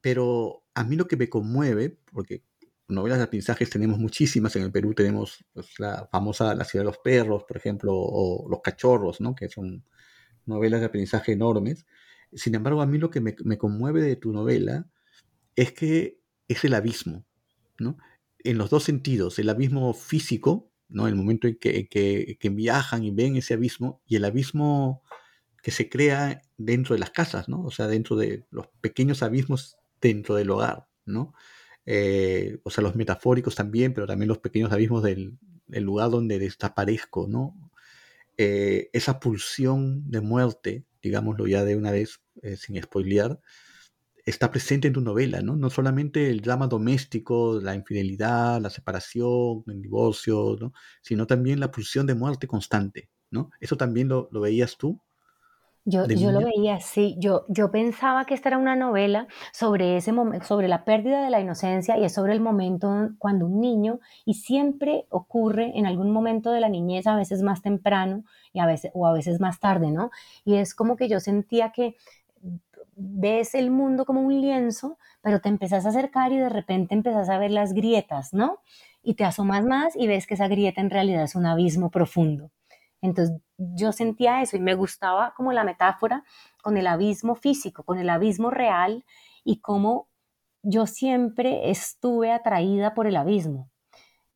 pero 0.00 0.64
a 0.74 0.82
mí 0.82 0.96
lo 0.96 1.06
que 1.06 1.16
me 1.16 1.28
conmueve, 1.28 2.00
porque 2.12 2.42
novelas 2.90 3.18
de 3.18 3.24
aprendizajes 3.24 3.70
tenemos 3.70 3.98
muchísimas. 3.98 4.54
En 4.56 4.62
el 4.62 4.72
Perú 4.72 4.94
tenemos 4.94 5.44
pues, 5.52 5.78
la 5.78 6.08
famosa 6.10 6.54
La 6.54 6.64
ciudad 6.64 6.84
de 6.84 6.90
los 6.90 6.98
perros, 6.98 7.44
por 7.44 7.56
ejemplo, 7.56 7.92
o 7.94 8.48
Los 8.48 8.60
cachorros, 8.60 9.20
¿no? 9.20 9.34
que 9.34 9.48
son 9.48 9.84
novelas 10.46 10.80
de 10.80 10.86
aprendizaje 10.86 11.32
enormes. 11.32 11.86
Sin 12.32 12.54
embargo, 12.54 12.82
a 12.82 12.86
mí 12.86 12.98
lo 12.98 13.10
que 13.10 13.20
me, 13.20 13.34
conmueve 13.58 14.02
de 14.02 14.16
tu 14.16 14.32
novela 14.32 14.88
es 15.56 15.72
que 15.72 16.20
es 16.48 16.64
el 16.64 16.74
abismo, 16.74 17.24
¿no? 17.78 17.96
En 18.38 18.56
los 18.58 18.70
dos 18.70 18.84
sentidos, 18.84 19.38
el 19.38 19.48
abismo 19.48 19.92
físico, 19.94 20.72
¿no? 20.88 21.08
El 21.08 21.16
momento 21.16 21.48
en 21.48 21.56
que, 21.56 21.88
que, 21.88 22.48
viajan 22.50 23.04
y 23.04 23.10
ven 23.10 23.36
ese 23.36 23.54
abismo, 23.54 24.02
y 24.06 24.16
el 24.16 24.24
abismo 24.24 25.02
que 25.62 25.70
se 25.70 25.88
crea 25.88 26.42
dentro 26.56 26.94
de 26.94 27.00
las 27.00 27.10
casas, 27.10 27.48
¿no? 27.48 27.62
O 27.62 27.70
sea, 27.70 27.88
dentro 27.88 28.16
de 28.16 28.46
los 28.50 28.68
pequeños 28.80 29.22
abismos 29.22 29.76
dentro 30.00 30.36
del 30.36 30.50
hogar, 30.50 30.88
¿no? 31.04 31.34
Eh, 31.86 32.58
o 32.62 32.70
sea, 32.70 32.82
los 32.82 32.96
metafóricos 32.96 33.54
también, 33.54 33.94
pero 33.94 34.06
también 34.06 34.28
los 34.28 34.38
pequeños 34.38 34.72
abismos 34.72 35.02
del, 35.02 35.38
lugar 35.68 36.10
donde 36.10 36.38
desaparezco, 36.38 37.26
¿no? 37.28 37.54
Eh, 38.36 38.90
esa 38.92 39.20
pulsión 39.20 40.10
de 40.10 40.20
muerte, 40.20 40.84
digámoslo 41.02 41.46
ya 41.46 41.64
de 41.64 41.76
una 41.76 41.90
vez, 41.90 42.20
eh, 42.42 42.56
sin 42.56 42.80
spoilear, 42.82 43.40
está 44.24 44.50
presente 44.50 44.88
en 44.88 44.94
tu 44.94 45.00
novela, 45.00 45.42
¿no? 45.42 45.56
No 45.56 45.70
solamente 45.70 46.30
el 46.30 46.40
drama 46.40 46.66
doméstico, 46.66 47.60
la 47.60 47.74
infidelidad, 47.74 48.60
la 48.60 48.70
separación, 48.70 49.64
el 49.68 49.82
divorcio, 49.82 50.56
¿no? 50.60 50.72
Sino 51.02 51.26
también 51.26 51.60
la 51.60 51.70
pulsión 51.70 52.06
de 52.06 52.14
muerte 52.14 52.46
constante, 52.46 53.10
¿no? 53.30 53.50
¿Eso 53.60 53.76
también 53.76 54.08
lo, 54.08 54.28
lo 54.32 54.40
veías 54.40 54.76
tú? 54.76 55.00
Yo, 55.86 56.06
yo 56.06 56.30
lo 56.30 56.40
veía 56.40 56.74
así, 56.74 57.16
yo, 57.18 57.46
yo 57.48 57.70
pensaba 57.70 58.26
que 58.26 58.34
esta 58.34 58.50
era 58.50 58.58
una 58.58 58.76
novela 58.76 59.26
sobre, 59.52 59.96
ese 59.96 60.12
sobre 60.42 60.68
la 60.68 60.84
pérdida 60.84 61.24
de 61.24 61.30
la 61.30 61.40
inocencia 61.40 61.96
y 61.96 62.04
es 62.04 62.12
sobre 62.12 62.34
el 62.34 62.40
momento 62.40 63.10
cuando 63.18 63.46
un 63.46 63.60
niño, 63.60 63.98
y 64.26 64.34
siempre 64.34 65.06
ocurre 65.08 65.72
en 65.78 65.86
algún 65.86 66.10
momento 66.10 66.50
de 66.50 66.60
la 66.60 66.68
niñez, 66.68 67.06
a 67.06 67.16
veces 67.16 67.42
más 67.42 67.62
temprano 67.62 68.24
y 68.52 68.60
a 68.60 68.66
veces, 68.66 68.90
o 68.94 69.06
a 69.06 69.12
veces 69.14 69.40
más 69.40 69.58
tarde, 69.58 69.90
¿no? 69.90 70.10
Y 70.44 70.56
es 70.56 70.74
como 70.74 70.96
que 70.96 71.08
yo 71.08 71.18
sentía 71.18 71.72
que 71.72 71.96
ves 72.94 73.54
el 73.54 73.70
mundo 73.70 74.04
como 74.04 74.20
un 74.20 74.40
lienzo, 74.40 74.98
pero 75.22 75.40
te 75.40 75.48
empezás 75.48 75.86
a 75.86 75.88
acercar 75.88 76.32
y 76.32 76.38
de 76.38 76.50
repente 76.50 76.94
empezás 76.94 77.30
a 77.30 77.38
ver 77.38 77.50
las 77.50 77.72
grietas, 77.72 78.34
¿no? 78.34 78.60
Y 79.02 79.14
te 79.14 79.24
asomas 79.24 79.64
más 79.64 79.96
y 79.96 80.06
ves 80.06 80.26
que 80.26 80.34
esa 80.34 80.48
grieta 80.48 80.82
en 80.82 80.90
realidad 80.90 81.24
es 81.24 81.34
un 81.34 81.46
abismo 81.46 81.90
profundo. 81.90 82.50
Entonces 83.00 83.36
yo 83.60 83.92
sentía 83.92 84.40
eso 84.40 84.56
y 84.56 84.60
me 84.60 84.74
gustaba 84.74 85.34
como 85.36 85.52
la 85.52 85.64
metáfora 85.64 86.24
con 86.62 86.76
el 86.76 86.86
abismo 86.86 87.34
físico, 87.34 87.84
con 87.84 87.98
el 87.98 88.08
abismo 88.08 88.50
real 88.50 89.04
y 89.44 89.60
cómo 89.60 90.08
yo 90.62 90.86
siempre 90.86 91.70
estuve 91.70 92.32
atraída 92.32 92.94
por 92.94 93.06
el 93.06 93.16
abismo. 93.16 93.70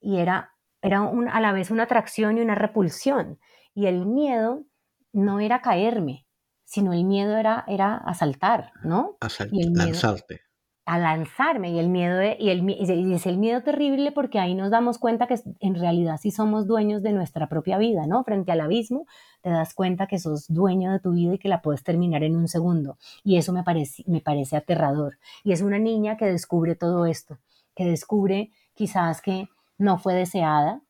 Y 0.00 0.18
era, 0.18 0.52
era 0.82 1.10
a 1.32 1.40
la 1.40 1.52
vez 1.52 1.70
una 1.70 1.84
atracción 1.84 2.36
y 2.36 2.42
una 2.42 2.54
repulsión. 2.54 3.38
Y 3.74 3.86
el 3.86 4.06
miedo 4.06 4.64
no 5.12 5.40
era 5.40 5.62
caerme, 5.62 6.26
sino 6.64 6.92
el 6.92 7.04
miedo 7.04 7.36
era, 7.36 7.64
era 7.66 7.96
asaltar, 7.96 8.72
¿no? 8.82 9.16
y 9.50 9.74
lanzarte 9.74 10.43
a 10.86 10.98
lanzarme 10.98 11.70
y 11.70 11.78
el 11.78 11.88
miedo 11.88 12.20
y, 12.38 12.50
el, 12.50 12.68
y 12.68 13.14
es 13.14 13.26
el 13.26 13.38
miedo 13.38 13.62
terrible 13.62 14.12
porque 14.12 14.38
ahí 14.38 14.54
nos 14.54 14.70
damos 14.70 14.98
cuenta 14.98 15.26
que 15.26 15.36
en 15.60 15.74
realidad 15.74 16.18
sí 16.20 16.30
somos 16.30 16.66
dueños 16.66 17.02
de 17.02 17.12
nuestra 17.12 17.48
propia 17.48 17.78
vida, 17.78 18.06
¿no? 18.06 18.22
Frente 18.24 18.52
al 18.52 18.60
abismo 18.60 19.06
te 19.40 19.48
das 19.50 19.72
cuenta 19.72 20.06
que 20.06 20.18
sos 20.18 20.46
dueño 20.48 20.92
de 20.92 21.00
tu 21.00 21.12
vida 21.12 21.34
y 21.34 21.38
que 21.38 21.48
la 21.48 21.62
puedes 21.62 21.82
terminar 21.82 22.22
en 22.22 22.36
un 22.36 22.48
segundo 22.48 22.98
y 23.22 23.38
eso 23.38 23.52
me 23.52 23.62
parece, 23.62 24.04
me 24.06 24.20
parece 24.20 24.56
aterrador 24.56 25.18
y 25.42 25.52
es 25.52 25.62
una 25.62 25.78
niña 25.78 26.16
que 26.18 26.26
descubre 26.26 26.74
todo 26.74 27.06
esto, 27.06 27.38
que 27.74 27.86
descubre 27.86 28.50
quizás 28.74 29.22
que 29.22 29.48
no 29.78 29.98
fue 29.98 30.14
deseada, 30.14 30.82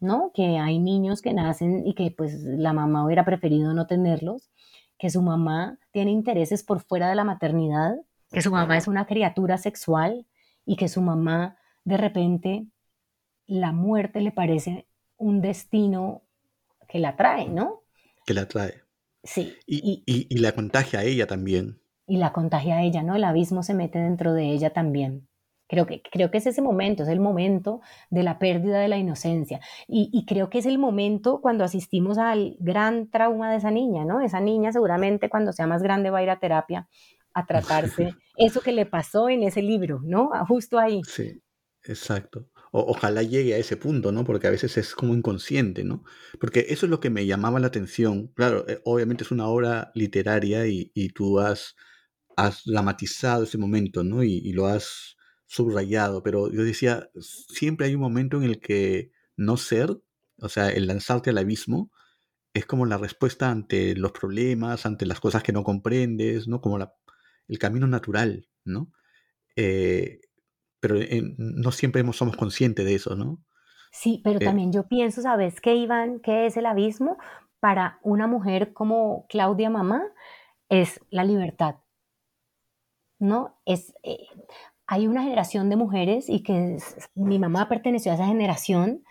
¿no? 0.00 0.30
Que 0.32 0.58
hay 0.58 0.78
niños 0.78 1.20
que 1.20 1.34
nacen 1.34 1.86
y 1.86 1.94
que 1.94 2.10
pues 2.10 2.42
la 2.42 2.72
mamá 2.72 3.04
hubiera 3.04 3.24
preferido 3.24 3.74
no 3.74 3.86
tenerlos, 3.86 4.50
que 4.98 5.10
su 5.10 5.20
mamá 5.20 5.78
tiene 5.90 6.10
intereses 6.10 6.62
por 6.62 6.80
fuera 6.80 7.08
de 7.08 7.16
la 7.16 7.24
maternidad 7.24 7.96
que 8.32 8.42
su 8.42 8.50
mamá 8.50 8.76
es 8.76 8.88
una 8.88 9.06
criatura 9.06 9.58
sexual 9.58 10.26
y 10.64 10.76
que 10.76 10.88
su 10.88 11.02
mamá 11.02 11.56
de 11.84 11.96
repente 11.96 12.66
la 13.46 13.72
muerte 13.72 14.20
le 14.20 14.32
parece 14.32 14.86
un 15.18 15.40
destino 15.40 16.22
que 16.88 16.98
la 16.98 17.16
trae, 17.16 17.48
¿no? 17.48 17.82
Que 18.24 18.34
la 18.34 18.46
trae. 18.46 18.82
Sí. 19.22 19.54
Y, 19.66 20.02
y, 20.06 20.38
la 20.38 20.52
contagia 20.52 21.00
a 21.00 21.04
ella 21.04 21.26
también. 21.26 21.80
Y 22.06 22.16
la 22.16 22.32
contagia 22.32 22.76
a 22.76 22.82
ella, 22.82 23.02
¿no? 23.02 23.14
El 23.14 23.24
abismo 23.24 23.62
se 23.62 23.74
mete 23.74 23.98
dentro 23.98 24.32
de 24.32 24.50
ella 24.50 24.72
también. 24.72 25.28
Creo 25.68 25.86
que, 25.86 26.02
creo 26.02 26.30
que 26.30 26.38
es 26.38 26.46
ese 26.46 26.60
momento, 26.60 27.04
es 27.04 27.08
el 27.08 27.20
momento 27.20 27.80
de 28.10 28.24
la 28.24 28.38
pérdida 28.38 28.80
de 28.80 28.88
la 28.88 28.98
inocencia. 28.98 29.60
Y, 29.86 30.10
y, 30.12 30.26
creo 30.26 30.50
que 30.50 30.58
es 30.58 30.66
el 30.66 30.78
momento 30.78 31.40
cuando 31.40 31.64
asistimos 31.64 32.18
al 32.18 32.56
gran 32.58 33.10
trauma 33.10 33.50
de 33.50 33.58
esa 33.58 33.70
niña, 33.70 34.04
¿no? 34.04 34.20
Esa 34.20 34.40
niña 34.40 34.72
seguramente 34.72 35.30
cuando 35.30 35.52
sea 35.52 35.66
más 35.66 35.82
grande 35.82 36.10
va 36.10 36.18
a 36.18 36.22
ir 36.22 36.30
a 36.30 36.40
terapia 36.40 36.88
a 37.34 37.46
tratarse 37.46 38.14
eso 38.36 38.60
que 38.60 38.72
le 38.72 38.86
pasó 38.86 39.28
en 39.28 39.42
ese 39.42 39.62
libro, 39.62 40.00
¿no? 40.04 40.30
Ah, 40.32 40.44
justo 40.46 40.78
ahí. 40.78 41.02
Sí, 41.06 41.42
exacto. 41.84 42.48
ojalá 42.70 43.22
llegue 43.22 43.54
a 43.54 43.58
ese 43.58 43.76
punto, 43.76 44.12
¿no? 44.12 44.24
Porque 44.24 44.46
a 44.46 44.50
veces 44.50 44.76
es 44.78 44.94
como 44.94 45.14
inconsciente, 45.14 45.84
¿no? 45.84 46.04
Porque 46.40 46.66
eso 46.70 46.86
es 46.86 46.90
lo 46.90 47.00
que 47.00 47.10
me 47.10 47.26
llamaba 47.26 47.60
la 47.60 47.66
atención. 47.66 48.28
Claro, 48.28 48.66
eh, 48.68 48.80
obviamente 48.84 49.24
es 49.24 49.30
una 49.30 49.46
obra 49.46 49.92
literaria 49.94 50.66
y, 50.66 51.08
tú 51.14 51.40
has, 51.40 51.76
has, 52.36 52.62
dramatizado 52.64 53.44
ese 53.44 53.58
momento, 53.58 54.02
¿no? 54.04 54.22
Y, 54.22 54.38
y, 54.38 54.52
lo 54.52 54.66
has 54.66 55.16
subrayado, 55.46 56.22
pero 56.22 56.50
yo 56.50 56.64
decía, 56.64 57.10
siempre 57.20 57.86
hay 57.86 57.94
un 57.94 58.00
momento 58.00 58.38
en 58.38 58.44
el 58.44 58.58
que 58.60 59.10
no 59.36 59.58
ser, 59.58 59.90
o 60.38 60.48
sea, 60.48 60.70
el 60.70 60.86
lanzarte 60.86 61.30
al 61.30 61.38
abismo, 61.38 61.90
es 62.54 62.66
como 62.66 62.86
la 62.86 62.98
respuesta 62.98 63.50
ante 63.50 63.94
los 63.96 64.12
problemas, 64.12 64.86
ante 64.86 65.06
las 65.06 65.20
cosas 65.20 65.42
que 65.42 65.52
no 65.52 65.64
comprendes, 65.64 66.48
¿no? 66.48 66.60
Como 66.60 66.78
la 66.78 66.94
el 67.52 67.58
camino 67.58 67.86
natural, 67.86 68.48
¿no? 68.64 68.90
Eh, 69.56 70.20
pero 70.80 70.96
no 71.36 71.70
siempre 71.70 72.02
somos 72.12 72.36
conscientes 72.36 72.84
de 72.84 72.94
eso, 72.94 73.14
¿no? 73.14 73.38
Sí, 73.92 74.20
pero 74.24 74.40
eh, 74.40 74.44
también 74.44 74.72
yo 74.72 74.88
pienso, 74.88 75.22
¿sabes 75.22 75.60
qué, 75.60 75.76
Iván? 75.76 76.20
¿Qué 76.20 76.46
es 76.46 76.56
el 76.56 76.66
abismo? 76.66 77.18
Para 77.60 78.00
una 78.02 78.26
mujer 78.26 78.72
como 78.72 79.26
Claudia 79.28 79.70
Mamá 79.70 80.02
es 80.68 81.00
la 81.10 81.24
libertad, 81.24 81.76
¿no? 83.18 83.60
Es, 83.66 83.94
eh, 84.02 84.26
hay 84.86 85.06
una 85.06 85.22
generación 85.22 85.68
de 85.68 85.76
mujeres 85.76 86.28
y 86.28 86.42
que 86.42 86.78
mi 87.14 87.38
mamá 87.38 87.68
perteneció 87.68 88.10
a 88.10 88.14
esa 88.14 88.26
generación 88.26 89.04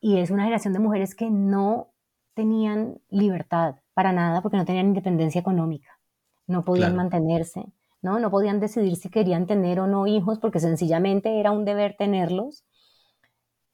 y 0.00 0.18
es 0.18 0.30
una 0.30 0.44
generación 0.44 0.74
de 0.74 0.80
mujeres 0.80 1.14
que 1.14 1.30
no 1.30 1.94
tenían 2.34 3.00
libertad 3.08 3.76
para 3.94 4.12
nada 4.12 4.42
porque 4.42 4.58
no 4.58 4.64
tenían 4.64 4.86
independencia 4.86 5.40
económica, 5.40 5.98
no 6.46 6.64
podían 6.64 6.94
mantenerse, 6.94 7.64
¿no? 8.02 8.18
No 8.18 8.30
podían 8.30 8.60
decidir 8.60 8.96
si 8.96 9.10
querían 9.10 9.46
tener 9.46 9.80
o 9.80 9.86
no 9.86 10.06
hijos 10.06 10.38
porque 10.38 10.60
sencillamente 10.60 11.40
era 11.40 11.50
un 11.50 11.64
deber 11.64 11.96
tenerlos. 11.96 12.64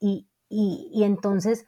Y, 0.00 0.28
y, 0.48 1.02
entonces, 1.04 1.66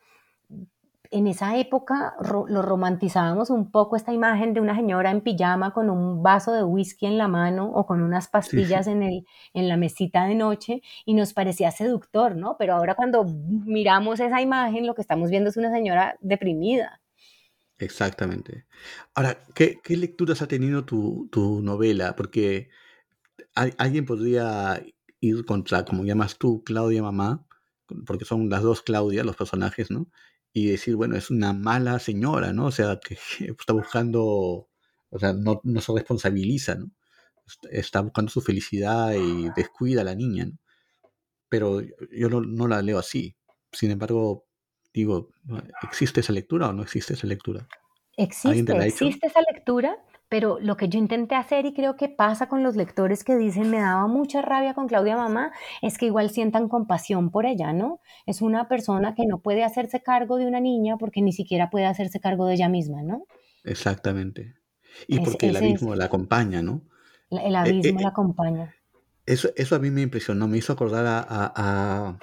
en 1.11 1.27
esa 1.27 1.57
época 1.57 2.14
lo 2.21 2.62
romantizábamos 2.62 3.51
un 3.51 3.71
poco 3.71 3.97
esta 3.97 4.12
imagen 4.12 4.55
de 4.55 4.61
una 4.61 4.75
señora 4.77 5.11
en 5.11 5.21
pijama 5.21 5.73
con 5.73 5.90
un 5.90 6.23
vaso 6.23 6.53
de 6.53 6.64
whisky 6.64 7.07
en 7.07 7.19
la 7.19 7.29
mano 7.29 7.71
o 7.73 7.87
con 7.87 8.03
unas 8.03 8.29
pastillas 8.29 8.87
En, 8.87 9.03
el, 9.03 9.27
en 9.55 9.69
la 9.69 9.77
mesita 9.77 10.25
de 10.25 10.35
noche 10.35 10.83
y 11.05 11.14
nos 11.14 11.33
parecía 11.33 11.71
seductor, 11.71 12.37
¿no? 12.37 12.57
Pero 12.59 12.75
ahora 12.75 12.95
cuando 12.95 13.25
miramos 13.25 14.21
esa 14.21 14.40
imagen, 14.40 14.87
lo 14.87 14.95
que 14.95 15.03
estamos 15.03 15.31
viendo 15.31 15.51
es 15.51 15.57
una 15.57 15.71
señora 15.71 16.16
deprimida. 16.21 17.01
Exactamente. 17.78 18.66
Ahora, 19.14 19.44
¿qué, 19.54 19.80
lecturas 19.88 20.40
ha 20.42 20.48
tenido 20.48 20.84
tu, 20.84 21.28
novela? 21.62 22.16
Porque 22.16 22.70
alguien 23.54 24.06
podría 24.06 24.82
ir 25.20 25.44
contra, 25.44 25.84
como 25.84 26.04
llamas 26.04 26.38
tú, 26.38 26.62
Claudia 26.64 27.02
Mamá, 27.02 27.46
porque 28.06 28.24
son 28.24 28.48
las 28.50 28.62
dos 28.62 28.82
Claudia, 28.82 29.24
los 29.24 29.36
personajes, 29.36 29.90
¿no? 29.90 30.10
Y 30.52 30.68
decir, 30.68 30.96
bueno, 30.96 31.16
es 31.16 31.30
una 31.30 31.52
mala 31.52 31.98
señora, 31.98 32.52
¿no? 32.52 32.66
O 32.66 32.72
sea, 32.72 32.98
que 33.00 33.18
está 33.40 33.72
buscando, 33.74 34.22
o 35.10 35.18
sea, 35.18 35.32
no, 35.34 35.60
se 35.80 35.92
responsabiliza, 35.92 36.76
¿no? 36.76 36.90
Está 37.70 38.00
buscando 38.02 38.30
su 38.30 38.40
felicidad 38.40 39.14
y 39.14 39.50
descuida 39.56 40.00
a 40.02 40.04
la 40.04 40.14
niña, 40.14 40.46
¿no? 40.46 40.58
Pero 41.48 41.80
yo 42.10 42.28
no, 42.30 42.40
no 42.40 42.68
la 42.68 42.82
leo 42.82 42.98
así. 42.98 43.36
Sin 43.72 43.90
embargo, 43.90 44.45
digo, 44.96 45.28
¿existe 45.82 46.20
esa 46.20 46.32
lectura 46.32 46.68
o 46.68 46.72
no 46.72 46.82
existe 46.82 47.12
esa 47.12 47.26
lectura? 47.26 47.68
Existe, 48.16 48.72
existe 48.78 49.26
esa 49.26 49.40
lectura, 49.52 49.98
pero 50.30 50.59
lo 50.59 50.78
que 50.78 50.88
yo 50.88 50.98
intenté 50.98 51.35
hacer 51.35 51.66
y 51.66 51.74
creo 51.74 51.96
que 51.96 52.09
pasa 52.09 52.48
con 52.48 52.62
los 52.62 52.76
lectores 52.76 53.22
que 53.22 53.37
dicen 53.37 53.68
me 53.68 53.78
daba 53.78 54.06
mucha 54.06 54.40
rabia 54.40 54.72
con 54.72 54.88
Claudia 54.88 55.16
Mamá, 55.16 55.52
es 55.82 55.98
que 55.98 56.06
igual 56.06 56.30
sientan 56.30 56.68
compasión 56.68 57.30
por 57.30 57.44
ella, 57.44 57.74
¿no? 57.74 58.00
Es 58.24 58.40
una 58.40 58.68
persona 58.68 59.14
que 59.14 59.26
no 59.26 59.40
puede 59.40 59.64
hacerse 59.64 60.00
cargo 60.00 60.38
de 60.38 60.46
una 60.46 60.61
niña 60.61 60.96
porque 60.96 61.20
ni 61.20 61.32
siquiera 61.32 61.68
puede 61.68 61.85
hacerse 61.85 62.18
cargo 62.18 62.46
de 62.46 62.54
ella 62.54 62.70
misma, 62.70 63.02
¿no? 63.02 63.24
Exactamente. 63.64 64.54
Y 65.06 65.20
porque 65.20 65.48
el 65.48 65.56
abismo 65.56 65.94
la 65.94 66.06
acompaña, 66.06 66.62
¿no? 66.62 66.80
El 67.30 67.54
eh, 67.54 67.59
abismo 67.59 68.00
eh, 68.00 68.02
la 68.02 68.09
acompaña. 68.09 68.74
Eso, 69.26 69.50
eso 69.56 69.76
a 69.76 69.78
mí 69.78 69.90
me 69.90 70.00
impresionó, 70.00 70.48
me 70.48 70.56
hizo 70.56 70.72
acordar 70.72 71.04
a 71.04 71.26
a 71.28 72.18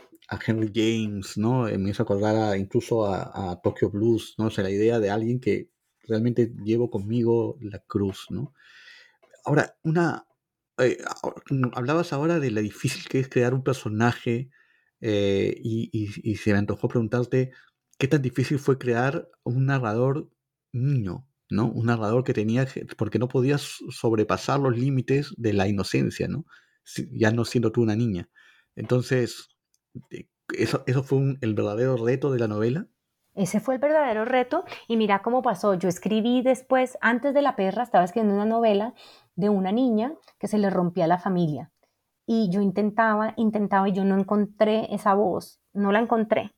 Henry 0.45 0.71
James, 0.73 1.37
¿no? 1.37 1.67
Eh, 1.67 1.77
me 1.77 1.91
hizo 1.91 2.03
acordar 2.03 2.57
incluso 2.57 3.05
a, 3.05 3.59
Tokyo 3.61 3.89
Blues, 3.89 4.35
¿no? 4.37 4.45
O 4.47 4.49
sea, 4.49 4.63
la 4.63 4.71
idea 4.71 4.99
de 4.99 5.09
alguien 5.09 5.39
que 5.39 5.69
realmente 6.07 6.53
llevo 6.63 6.89
conmigo 6.89 7.57
la 7.61 7.79
cruz, 7.79 8.27
¿no? 8.29 8.53
Ahora, 9.45 9.75
una... 9.83 10.25
Eh, 10.79 10.97
hablabas 11.73 12.13
ahora 12.13 12.39
de 12.39 12.49
lo 12.49 12.61
difícil 12.61 13.07
que 13.07 13.19
es 13.19 13.29
crear 13.29 13.53
un 13.53 13.63
personaje 13.63 14.49
eh, 15.01 15.55
y, 15.61 16.35
se 16.37 16.51
me 16.53 16.59
antojó 16.59 16.87
preguntarte 16.87 17.51
qué 17.99 18.07
tan 18.07 18.21
difícil 18.21 18.57
fue 18.57 18.77
crear 18.79 19.29
un 19.43 19.65
narrador 19.67 20.31
niño, 20.71 21.27
¿no? 21.49 21.69
Un 21.69 21.87
narrador 21.87 22.23
que 22.23 22.33
tenía, 22.33 22.67
porque 22.97 23.19
no 23.19 23.27
podías 23.27 23.79
sobrepasar 23.89 24.59
los 24.59 24.77
límites 24.77 25.33
de 25.37 25.53
la 25.53 25.67
inocencia, 25.67 26.27
¿no? 26.27 26.45
Ya 27.11 27.31
no 27.31 27.45
siendo 27.45 27.71
tú 27.71 27.83
una 27.83 27.95
niña. 27.95 28.29
Entonces, 28.75 29.49
¿Eso, 30.57 30.83
eso 30.85 31.03
fue 31.03 31.37
el 31.41 31.53
verdadero 31.53 31.97
reto 31.97 32.31
de 32.31 32.39
la 32.39 32.47
novela? 32.47 32.87
Ese 33.35 33.59
fue 33.59 33.75
el 33.75 33.81
verdadero 33.81 34.25
reto 34.25 34.63
y 34.87 34.97
mira 34.97 35.21
cómo 35.21 35.41
pasó. 35.41 35.73
Yo 35.73 35.89
escribí 35.89 36.41
después, 36.41 36.97
antes 37.01 37.33
de 37.33 37.41
La 37.41 37.55
Perra, 37.55 37.83
estaba 37.83 38.03
escribiendo 38.03 38.35
una 38.35 38.45
novela 38.45 38.93
de 39.35 39.49
una 39.49 39.71
niña 39.71 40.13
que 40.37 40.47
se 40.47 40.59
le 40.59 40.69
rompía 40.69 41.07
la 41.07 41.17
familia. 41.17 41.71
Y 42.25 42.49
yo 42.51 42.61
intentaba, 42.61 43.33
intentaba 43.35 43.89
y 43.89 43.93
yo 43.93 44.05
no 44.05 44.17
encontré 44.17 44.93
esa 44.93 45.13
voz, 45.13 45.59
no 45.73 45.91
la 45.91 45.99
encontré. 45.99 46.53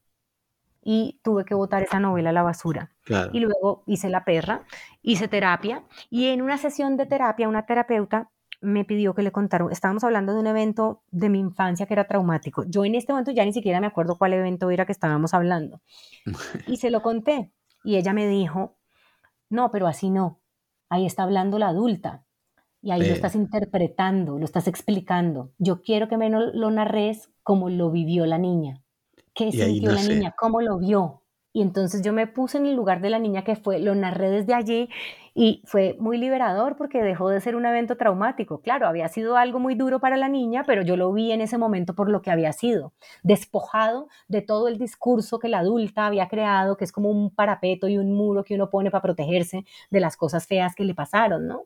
Y 0.82 1.20
tuve 1.24 1.46
que 1.46 1.56
botar 1.56 1.82
esa 1.82 2.00
novela 2.00 2.30
a 2.30 2.34
la 2.34 2.44
basura. 2.44 2.92
Y 3.32 3.40
luego 3.40 3.84
hice 3.88 4.10
La 4.10 4.24
Perra, 4.24 4.66
hice 5.02 5.28
terapia 5.28 5.84
y 6.10 6.28
en 6.28 6.42
una 6.42 6.58
sesión 6.58 6.98
de 6.98 7.08
terapia 7.08 7.50
una 7.50 7.66
terapeuta 7.66 8.30
me 8.62 8.86
pidió 8.86 9.14
que 9.14 9.22
le 9.22 9.32
contara, 9.32 9.66
estábamos 9.72 10.04
hablando 10.04 10.34
de 10.34 10.40
un 10.40 10.48
evento 10.48 11.04
de 11.12 11.30
mi 11.30 11.40
infancia 11.40 11.86
que 11.86 11.94
era 11.94 12.08
traumático. 12.08 12.64
Yo 12.68 12.86
en 12.86 12.96
este 12.96 13.14
momento 13.14 13.32
ya 13.32 13.46
ni 13.46 13.54
siquiera 13.54 13.80
me 13.80 13.88
acuerdo 13.88 14.18
cuál 14.18 14.34
evento 14.34 14.70
era 14.72 14.86
que 14.86 14.92
estábamos 14.92 15.34
hablando. 15.34 15.82
Y 16.68 16.78
se 16.78 16.90
lo 16.90 17.02
conté. 17.02 17.52
Y 17.84 17.98
ella 17.98 18.14
me 18.14 18.28
dijo, 18.28 18.78
no, 19.50 19.72
pero 19.72 19.88
así 19.88 20.10
no. 20.10 20.40
Ahí 20.90 21.06
está 21.06 21.24
hablando 21.24 21.60
la 21.60 21.68
adulta. 21.68 22.26
Y 22.82 22.92
ahí 22.92 23.02
lo 23.02 23.14
estás 23.14 23.36
interpretando, 23.36 24.38
lo 24.38 24.46
estás 24.46 24.68
explicando. 24.68 25.52
Yo 25.58 25.82
quiero 25.82 26.08
que 26.08 26.18
me 26.18 26.30
lo 26.30 26.72
narres 26.72 27.32
como 27.42 27.70
lo 27.70 27.90
vivió 27.90 28.26
la 28.26 28.38
niña. 28.38 28.84
¿Qué 29.34 29.52
sintió 29.52 29.92
la 29.92 30.04
niña? 30.04 30.36
¿Cómo 30.38 30.62
lo 30.62 30.78
vio? 30.78 31.24
Y 31.52 31.62
entonces 31.62 32.02
yo 32.02 32.14
me 32.14 32.28
puse 32.28 32.58
en 32.58 32.66
el 32.66 32.76
lugar 32.76 33.02
de 33.02 33.10
la 33.10 33.18
niña 33.18 33.44
que 33.44 33.56
fue, 33.56 33.80
lo 33.80 33.96
narré 33.96 34.30
desde 34.30 34.54
allí 34.54 34.90
y 35.36 35.62
fue 35.66 35.96
muy 36.00 36.18
liberador 36.18 36.78
porque 36.78 37.04
dejó 37.04 37.30
de 37.30 37.42
ser 37.42 37.56
un 37.58 37.66
evento 37.66 37.98
traumático. 37.98 38.62
Claro, 38.62 38.88
había 38.88 39.10
sido 39.10 39.36
algo 39.38 39.60
muy 39.60 39.76
duro 39.76 40.00
para 40.00 40.16
la 40.18 40.30
niña, 40.30 40.64
pero 40.66 40.82
yo 40.82 40.96
lo 40.96 41.12
vi 41.14 41.32
en 41.34 41.42
ese 41.42 41.58
momento 41.58 41.94
por 41.94 42.10
lo 42.10 42.22
que 42.22 42.32
había 42.32 42.54
sido, 42.54 42.94
despojado 43.22 44.08
de 44.30 44.42
todo 44.42 44.70
el 44.70 44.78
discurso 44.80 45.38
que 45.38 45.50
la 45.50 45.60
adulta 45.60 46.06
había 46.08 46.30
creado, 46.30 46.78
que 46.78 46.86
es 46.86 46.92
como 46.94 47.10
un 47.12 47.30
parapeto 47.36 47.88
y 47.90 47.98
un 47.98 48.14
muro 48.16 48.46
que 48.46 48.56
uno 48.56 48.70
pone 48.70 48.90
para 48.92 49.02
protegerse 49.02 49.66
de 49.92 50.00
las 50.00 50.16
cosas 50.18 50.48
feas 50.48 50.74
que 50.74 50.86
le 50.86 50.96
pasaron, 50.96 51.48
¿no? 51.48 51.66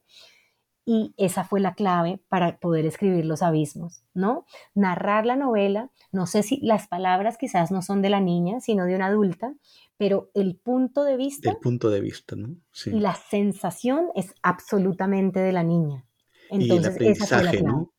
Y 0.91 1.13
esa 1.17 1.43
fue 1.43 1.59
la 1.59 1.75
clave 1.75 2.19
para 2.29 2.57
poder 2.57 2.87
escribir 2.87 3.23
Los 3.23 3.43
Abismos, 3.43 4.01
¿no? 4.15 4.47
Narrar 4.73 5.23
la 5.27 5.35
novela, 5.35 5.91
no 6.11 6.25
sé 6.25 6.41
si 6.41 6.59
las 6.63 6.87
palabras 6.87 7.37
quizás 7.37 7.69
no 7.69 7.83
son 7.83 8.01
de 8.01 8.09
la 8.09 8.19
niña, 8.19 8.59
sino 8.59 8.85
de 8.85 8.95
una 8.95 9.05
adulta, 9.05 9.53
pero 9.97 10.31
el 10.33 10.55
punto 10.55 11.03
de 11.03 11.15
vista... 11.15 11.51
El 11.51 11.57
punto 11.57 11.91
de 11.91 12.01
vista, 12.01 12.35
¿no? 12.35 12.55
Sí. 12.71 12.89
Y 12.89 13.01
la 13.01 13.13
sensación 13.13 14.07
es 14.15 14.33
absolutamente 14.41 15.39
de 15.39 15.51
la 15.51 15.61
niña. 15.61 16.07
Entonces, 16.49 16.69
y 16.69 16.77
el 16.79 16.85
aprendizaje, 16.87 17.61
¿no? 17.61 17.93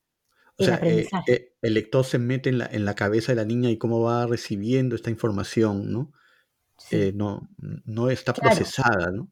O 0.59 0.65
sea, 0.65 0.81
eh, 0.83 1.07
eh, 1.29 1.55
el 1.63 1.75
lector 1.75 2.05
se 2.05 2.19
mete 2.19 2.51
en 2.51 2.59
la, 2.59 2.67
en 2.67 2.85
la 2.85 2.97
cabeza 2.97 3.31
de 3.31 3.37
la 3.37 3.45
niña 3.45 3.71
y 3.71 3.79
cómo 3.79 4.01
va 4.03 4.27
recibiendo 4.27 4.97
esta 4.97 5.11
información, 5.11 5.93
¿no? 5.93 6.13
Eh, 6.91 7.13
no, 7.15 7.49
no 7.85 8.11
está 8.11 8.35
procesada, 8.35 9.13
¿no? 9.13 9.31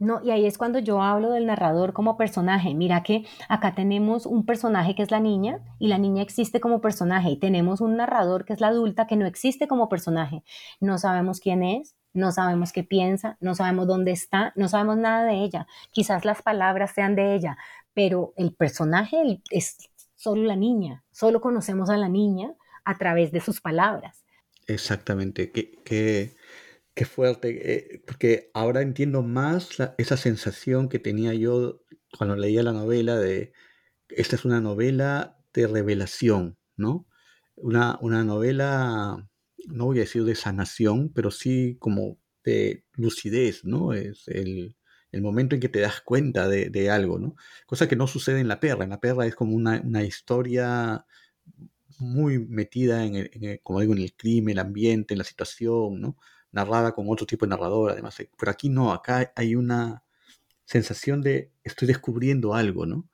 No, 0.00 0.22
y 0.24 0.30
ahí 0.30 0.46
es 0.46 0.56
cuando 0.56 0.78
yo 0.78 1.02
hablo 1.02 1.30
del 1.30 1.44
narrador 1.44 1.92
como 1.92 2.16
personaje. 2.16 2.74
Mira 2.74 3.02
que 3.02 3.26
acá 3.50 3.74
tenemos 3.74 4.24
un 4.24 4.46
personaje 4.46 4.94
que 4.94 5.02
es 5.02 5.10
la 5.10 5.20
niña 5.20 5.60
y 5.78 5.88
la 5.88 5.98
niña 5.98 6.22
existe 6.22 6.58
como 6.58 6.80
personaje 6.80 7.28
y 7.28 7.38
tenemos 7.38 7.82
un 7.82 7.98
narrador 7.98 8.46
que 8.46 8.54
es 8.54 8.62
la 8.62 8.68
adulta 8.68 9.06
que 9.06 9.16
no 9.16 9.26
existe 9.26 9.68
como 9.68 9.90
personaje. 9.90 10.42
No 10.80 10.96
sabemos 10.96 11.38
quién 11.38 11.62
es, 11.62 11.96
no 12.14 12.32
sabemos 12.32 12.72
qué 12.72 12.82
piensa, 12.82 13.36
no 13.40 13.54
sabemos 13.54 13.86
dónde 13.86 14.12
está, 14.12 14.54
no 14.56 14.68
sabemos 14.68 14.96
nada 14.96 15.24
de 15.24 15.44
ella. 15.44 15.66
Quizás 15.90 16.24
las 16.24 16.40
palabras 16.40 16.92
sean 16.94 17.14
de 17.14 17.34
ella, 17.34 17.58
pero 17.92 18.32
el 18.38 18.54
personaje 18.54 19.42
es 19.50 19.76
solo 20.16 20.44
la 20.44 20.56
niña. 20.56 21.04
Solo 21.10 21.42
conocemos 21.42 21.90
a 21.90 21.98
la 21.98 22.08
niña 22.08 22.54
a 22.86 22.96
través 22.96 23.32
de 23.32 23.40
sus 23.42 23.60
palabras. 23.60 24.24
Exactamente. 24.66 25.52
que 25.52 25.72
Qué 25.84 26.36
fuerte, 27.04 27.94
eh, 27.94 28.02
porque 28.06 28.50
ahora 28.54 28.82
entiendo 28.82 29.22
más 29.22 29.70
esa 29.98 30.16
sensación 30.16 30.88
que 30.88 30.98
tenía 30.98 31.34
yo 31.34 31.82
cuando 32.16 32.36
leía 32.36 32.62
la 32.62 32.72
novela 32.72 33.16
de, 33.16 33.52
esta 34.08 34.36
es 34.36 34.44
una 34.44 34.60
novela 34.60 35.38
de 35.54 35.66
revelación, 35.66 36.58
¿no? 36.76 37.06
Una, 37.56 37.98
una 38.00 38.24
novela, 38.24 39.28
no 39.66 39.86
voy 39.86 39.98
a 39.98 40.02
decir 40.02 40.24
de 40.24 40.34
sanación, 40.34 41.12
pero 41.12 41.30
sí 41.30 41.76
como 41.78 42.18
de 42.44 42.84
lucidez, 42.94 43.64
¿no? 43.64 43.92
Es 43.92 44.26
el, 44.28 44.76
momento 45.20 45.54
en 45.54 45.60
que 45.60 45.68
te 45.68 45.80
das 45.80 46.00
cuenta 46.00 46.48
de, 46.48 46.90
algo, 46.90 47.18
¿no? 47.18 47.34
Cosa 47.66 47.88
que 47.88 47.96
no 47.96 48.06
sucede 48.06 48.40
en 48.40 48.48
La 48.48 48.60
Perra. 48.60 48.84
En 48.84 48.90
La 48.90 49.00
Perra 49.00 49.26
es 49.26 49.34
como 49.34 49.54
una, 49.56 50.04
historia 50.04 51.04
muy 51.98 52.38
metida 52.38 53.04
en, 53.04 53.16
el, 53.16 53.60
como 53.62 53.82
en 53.82 53.98
el 53.98 54.14
crimen, 54.14 54.52
el 54.52 54.58
ambiente, 54.60 55.14
en 55.14 55.18
la 55.18 55.24
situación, 55.24 56.00
¿no? 56.00 56.16
Narrada 56.52 56.92
con 56.92 57.06
otro 57.08 57.26
tipo 57.26 57.46
de 57.46 57.50
narrador, 57.50 57.92
además. 57.92 58.18
Eh, 58.20 58.30
pero 58.38 58.50
aquí 58.50 58.68
no, 58.68 58.92
acá 58.92 59.32
hay 59.36 59.54
una 59.54 60.02
sensación 60.64 61.20
de 61.20 61.52
estoy 61.64 61.88
descubriendo 61.88 62.54
algo, 62.54 62.86
¿no? 62.86 63.08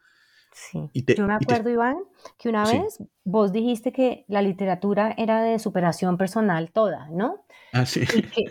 Sí. 0.52 0.90
Yo 1.14 1.26
me 1.26 1.34
acuerdo, 1.34 1.68
Iván, 1.68 1.98
que 2.38 2.48
una 2.48 2.64
vez 2.64 2.98
vos 3.24 3.52
dijiste 3.52 3.92
que 3.92 4.24
la 4.26 4.40
literatura 4.40 5.14
era 5.18 5.42
de 5.42 5.58
superación 5.58 6.16
personal 6.16 6.70
toda, 6.72 7.08
¿no? 7.10 7.44
Ah, 7.74 7.84
sí. 7.84 8.04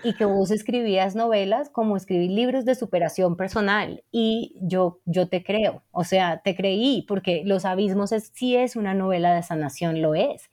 Y 0.03 0.13
que, 0.13 0.25
vos 0.25 0.51
escribías 0.51 1.15
novelas 1.15 1.69
como 1.71 1.97
escribir 1.97 2.29
libros 2.29 2.63
de 2.63 2.75
superación 2.75 3.35
personal. 3.35 4.03
Y 4.11 4.55
yo, 4.61 4.99
yo 5.05 5.29
te 5.29 5.43
creo, 5.43 5.81
o 5.91 6.03
sea, 6.03 6.41
te 6.43 6.55
creí, 6.55 7.03
porque 7.07 7.41
Los 7.43 7.65
Abismos 7.65 8.11
es, 8.11 8.31
sí 8.35 8.55
es 8.55 8.75
una 8.75 8.93
novela 8.93 9.33
de 9.33 9.41
sanación, 9.41 10.03
lo 10.03 10.13
es. 10.13 10.51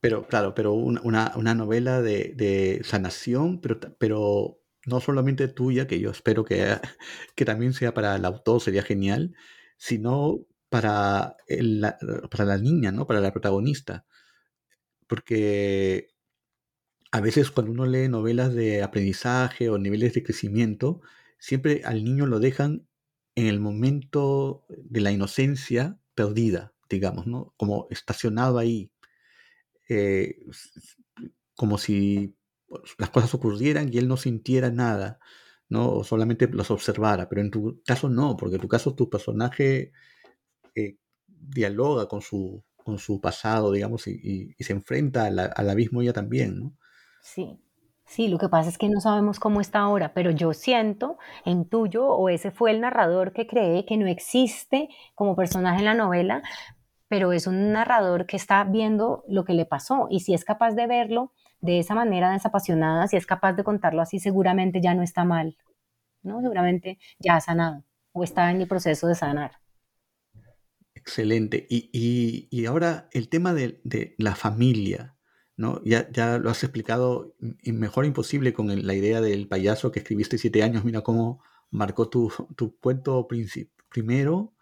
Pero, 0.00 0.26
claro, 0.26 0.54
pero 0.54 0.72
una, 0.74 1.54
novela 1.54 2.02
de, 2.02 2.80
sanación, 2.84 3.60
pero, 3.60 3.80
pero 3.98 4.60
no 4.86 5.00
solamente 5.00 5.48
tuya, 5.48 5.86
que 5.86 6.00
yo 6.00 6.10
espero 6.10 6.44
que, 6.44 6.76
que 7.34 7.44
también 7.44 7.72
sea 7.72 7.94
para 7.94 8.16
el 8.16 8.24
autor, 8.24 8.60
sería 8.60 8.82
genial, 8.82 9.34
sino 9.76 10.40
para, 10.68 11.36
la, 11.48 11.98
para 12.30 12.44
la 12.44 12.58
niña, 12.58 12.92
¿no? 12.92 13.06
Para 13.06 13.20
la 13.20 13.32
protagonista. 13.32 14.04
Porque 15.06 16.10
a 17.10 17.20
veces 17.20 17.50
cuando 17.50 17.72
uno 17.72 17.86
lee 17.86 18.08
novelas 18.08 18.54
de 18.54 18.82
aprendizaje 18.82 19.70
o 19.70 19.78
niveles 19.78 20.14
de 20.14 20.22
crecimiento, 20.22 21.00
siempre 21.38 21.82
al 21.84 22.04
niño 22.04 22.26
lo 22.26 22.40
dejan 22.40 22.86
en 23.34 23.46
el 23.46 23.60
momento 23.60 24.66
de 24.68 25.00
la 25.00 25.12
inocencia 25.12 25.98
perdida, 26.14 26.74
digamos, 26.90 27.26
¿no? 27.26 27.54
Como 27.56 27.86
estacionado 27.90 28.58
ahí, 28.58 28.90
eh, 29.88 30.36
como 31.54 31.78
si 31.78 32.36
las 32.98 33.10
cosas 33.10 33.34
ocurrieran 33.34 33.92
y 33.92 33.98
él 33.98 34.08
no 34.08 34.16
sintiera 34.16 34.70
nada. 34.70 35.18
¿no? 35.68 35.90
O 35.90 36.04
solamente 36.04 36.48
los 36.48 36.70
observara, 36.70 37.28
pero 37.28 37.42
en 37.42 37.50
tu 37.50 37.82
caso 37.84 38.08
no, 38.08 38.36
porque 38.36 38.56
en 38.56 38.62
tu 38.62 38.68
caso 38.68 38.94
tu 38.94 39.10
personaje 39.10 39.92
eh, 40.74 40.96
dialoga 41.26 42.08
con 42.08 42.22
su, 42.22 42.64
con 42.76 42.98
su 42.98 43.20
pasado, 43.20 43.72
digamos, 43.72 44.06
y, 44.06 44.54
se 44.58 44.72
enfrenta 44.72 45.26
al 45.26 45.70
abismo 45.70 46.02
ella 46.02 46.12
también, 46.12 46.58
¿no? 46.58 46.72
Sí, 47.20 47.58
sí, 48.06 48.28
lo 48.28 48.38
que 48.38 48.48
pasa 48.48 48.70
es 48.70 48.78
que 48.78 48.88
no 48.88 49.00
sabemos 49.00 49.38
cómo 49.38 49.60
está 49.60 49.80
ahora, 49.80 50.14
pero 50.14 50.30
yo 50.30 50.54
siento, 50.54 51.18
en 51.44 51.68
tuyo, 51.68 52.06
o 52.06 52.28
ese 52.30 52.50
fue 52.50 52.70
el 52.70 52.80
narrador 52.80 53.32
que 53.32 53.46
cree 53.46 53.84
que 53.84 53.98
no 53.98 54.06
existe 54.06 54.88
como 55.14 55.36
personaje 55.36 55.80
en 55.80 55.84
la 55.84 55.94
novela, 55.94 56.42
pero 57.08 57.32
es 57.32 57.46
un 57.46 57.72
narrador 57.72 58.26
que 58.26 58.36
está 58.36 58.62
viendo 58.64 59.24
lo 59.28 59.44
que 59.44 59.54
le 59.54 59.66
pasó, 59.66 60.06
y 60.10 60.20
si 60.20 60.34
es 60.34 60.44
capaz 60.44 60.72
de 60.72 60.86
verlo, 60.86 61.32
de 61.60 61.78
esa 61.80 61.94
manera 61.94 62.30
desapasionada, 62.30 63.08
si 63.08 63.16
es 63.16 63.26
capaz 63.26 63.54
de 63.54 63.64
contarlo 63.64 64.00
así, 64.00 64.20
seguramente 64.20 64.80
ya 64.80 64.94
no 64.94 65.02
está 65.02 65.24
mal, 65.24 65.56
¿no? 66.22 66.40
Seguramente 66.40 66.98
ya 67.18 67.36
ha 67.36 67.40
sanado 67.40 67.84
o 68.12 68.24
está 68.24 68.50
en 68.50 68.60
el 68.60 68.68
proceso 68.68 69.06
de 69.06 69.14
sanar. 69.14 69.52
Excelente. 70.94 71.66
Y, 71.70 72.66
ahora 72.66 73.08
el 73.12 73.28
tema 73.28 73.54
de, 73.54 73.80
la 74.18 74.34
familia, 74.34 75.16
¿no? 75.56 75.80
Ya, 75.84 76.10
ya, 76.10 76.38
lo 76.38 76.50
has 76.50 76.62
explicado 76.62 77.34
mejor 77.64 78.04
imposible 78.04 78.52
con 78.52 78.86
la 78.86 78.94
idea 78.94 79.20
del 79.20 79.48
payaso 79.48 79.90
que 79.90 80.00
escribiste 80.00 80.38
siete 80.38 80.62
años. 80.62 80.84
Mira 80.84 81.02
cómo 81.02 81.42
marcó 81.70 82.08
tu, 82.08 82.32
tu 82.56 82.76
cuento 82.78 83.26
primero, 83.88 84.54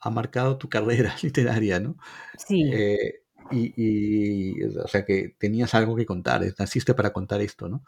ha 0.00 0.10
marcado 0.10 0.58
tu 0.58 0.68
carrera 0.68 1.14
literaria, 1.22 1.80
¿no? 1.80 1.96
Sí. 2.36 2.70
Eh, 2.72 3.22
y, 3.50 4.62
o 4.62 4.88
sea, 4.88 5.04
que 5.04 5.34
tenías 5.38 5.74
algo 5.74 5.96
que 5.96 6.06
contar, 6.06 6.42
naciste 6.58 6.94
para 6.94 7.12
contar 7.12 7.40
esto, 7.40 7.68
¿no? 7.68 7.82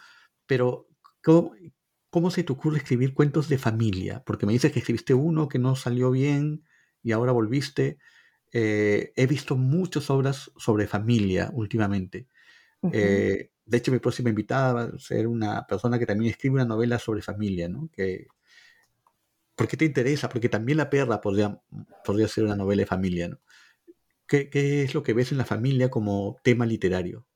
Pero, 0.47 0.89
¿cómo, 1.23 2.31
se 2.31 2.45
te 2.45 2.53
ocurre 2.53 2.79
escribir 2.79 3.15
cuentos 3.15 3.49
de 3.49 3.59
familia? 3.59 4.23
Porque 4.25 4.47
me 4.47 4.53
dices 4.53 4.73
que 4.73 4.79
escribiste 4.79 5.15
uno 5.15 5.49
que 5.49 5.59
no 5.59 5.77
salió 5.77 6.11
bien 6.11 6.65
y 7.03 7.13
ahora 7.13 7.33
volviste. 7.33 7.99
Eh, 8.53 9.13
he 9.17 9.27
visto 9.27 9.57
muchas 9.57 10.09
obras 10.11 10.51
sobre 10.57 10.87
familia 10.87 11.51
últimamente. 11.53 12.27
Eh, 12.93 13.51
de 13.67 13.77
hecho, 13.77 13.93
mi 13.93 13.99
próxima 13.99 14.31
invitada 14.31 14.73
va 14.73 14.83
a 14.85 14.99
ser 14.99 15.27
una 15.27 15.67
persona 15.67 15.99
que 15.99 16.07
también 16.07 16.31
escribe 16.31 16.55
una 16.55 16.65
novela 16.65 16.99
sobre 16.99 17.23
familia, 17.23 17.69
¿no? 17.69 17.91
Que, 17.93 18.27
¿Por 19.61 19.69
qué 19.69 19.77
te 19.77 19.85
interesa? 19.85 20.31
Porque 20.31 20.49
también 20.49 20.79
La 20.79 20.89
perra 20.89 21.21
podría, 21.21 21.61
podría 22.03 22.27
ser 22.29 22.45
una 22.45 22.57
novela 22.57 22.81
de 22.81 22.87
familia, 22.87 23.29
¿no? 23.29 23.37
¿Qué, 24.27 24.49
es 24.55 24.95
lo 24.95 25.03
que 25.03 25.13
ves 25.13 25.33
en 25.33 25.37
la 25.37 25.45
familia 25.45 25.91
como 25.91 26.39
tema 26.43 26.65
literario? 26.65 27.27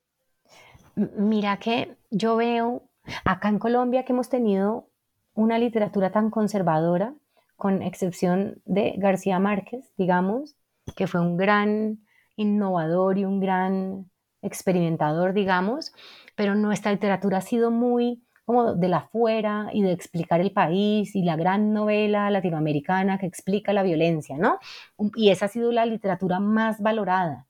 Mira 0.95 1.59
que 1.59 1.97
yo 2.09 2.35
veo 2.35 2.89
acá 3.25 3.49
en 3.49 3.59
Colombia 3.59 4.05
que 4.05 4.13
hemos 4.13 4.29
tenido 4.29 4.89
una 5.35 5.59
literatura 5.59 6.11
tan 6.11 6.31
conservadora, 6.31 7.13
con 7.57 7.83
excepción 7.83 8.59
de 8.65 8.95
García 8.97 9.37
Márquez, 9.37 9.93
digamos, 9.95 10.55
que 10.95 11.05
fue 11.05 11.21
un 11.21 11.37
gran 11.37 12.07
innovador 12.37 13.19
y 13.19 13.25
un 13.25 13.39
gran 13.39 14.09
experimentador, 14.41 15.33
digamos, 15.33 15.93
pero 16.35 16.55
nuestra 16.55 16.91
literatura 16.91 17.37
ha 17.37 17.41
sido 17.41 17.69
muy 17.69 18.24
como 18.45 18.75
de 18.75 18.87
la 18.87 19.01
fuera 19.01 19.69
y 19.73 19.81
de 19.81 19.91
explicar 19.91 20.39
el 20.39 20.51
país 20.51 21.15
y 21.15 21.23
la 21.23 21.35
gran 21.35 21.73
novela 21.73 22.29
latinoamericana 22.29 23.17
que 23.17 23.25
explica 23.25 23.73
la 23.73 23.83
violencia, 23.83 24.37
¿no? 24.37 24.59
Y 25.15 25.31
esa 25.31 25.45
ha 25.45 25.49
sido 25.49 25.71
la 25.71 25.85
literatura 25.85 26.39
más 26.39 26.79
valorada. 26.81 27.47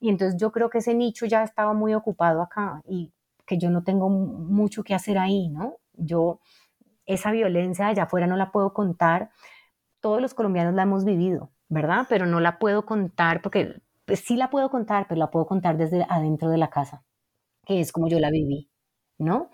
Y 0.00 0.08
entonces 0.08 0.40
yo 0.40 0.50
creo 0.50 0.70
que 0.70 0.78
ese 0.78 0.94
nicho 0.94 1.26
ya 1.26 1.42
estaba 1.44 1.74
muy 1.74 1.94
ocupado 1.94 2.42
acá 2.42 2.80
y 2.88 3.12
que 3.46 3.58
yo 3.58 3.70
no 3.70 3.82
tengo 3.84 4.08
mucho 4.08 4.82
que 4.82 4.94
hacer 4.94 5.18
ahí, 5.18 5.48
¿no? 5.48 5.76
Yo 5.94 6.40
esa 7.06 7.32
violencia 7.32 7.88
allá 7.88 8.04
afuera 8.04 8.26
no 8.26 8.36
la 8.36 8.50
puedo 8.52 8.72
contar. 8.72 9.30
Todos 10.00 10.22
los 10.22 10.34
colombianos 10.34 10.74
la 10.74 10.82
hemos 10.84 11.04
vivido, 11.04 11.50
¿verdad? 11.68 12.06
Pero 12.08 12.26
no 12.26 12.40
la 12.40 12.58
puedo 12.58 12.86
contar 12.86 13.42
porque 13.42 13.82
pues 14.06 14.20
sí 14.20 14.36
la 14.36 14.50
puedo 14.50 14.70
contar, 14.70 15.06
pero 15.08 15.18
la 15.18 15.30
puedo 15.30 15.46
contar 15.46 15.76
desde 15.76 16.06
adentro 16.08 16.50
de 16.50 16.58
la 16.58 16.70
casa, 16.70 17.04
que 17.66 17.80
es 17.80 17.92
como 17.92 18.08
yo 18.08 18.18
la 18.20 18.30
viví, 18.30 18.70
¿no? 19.20 19.50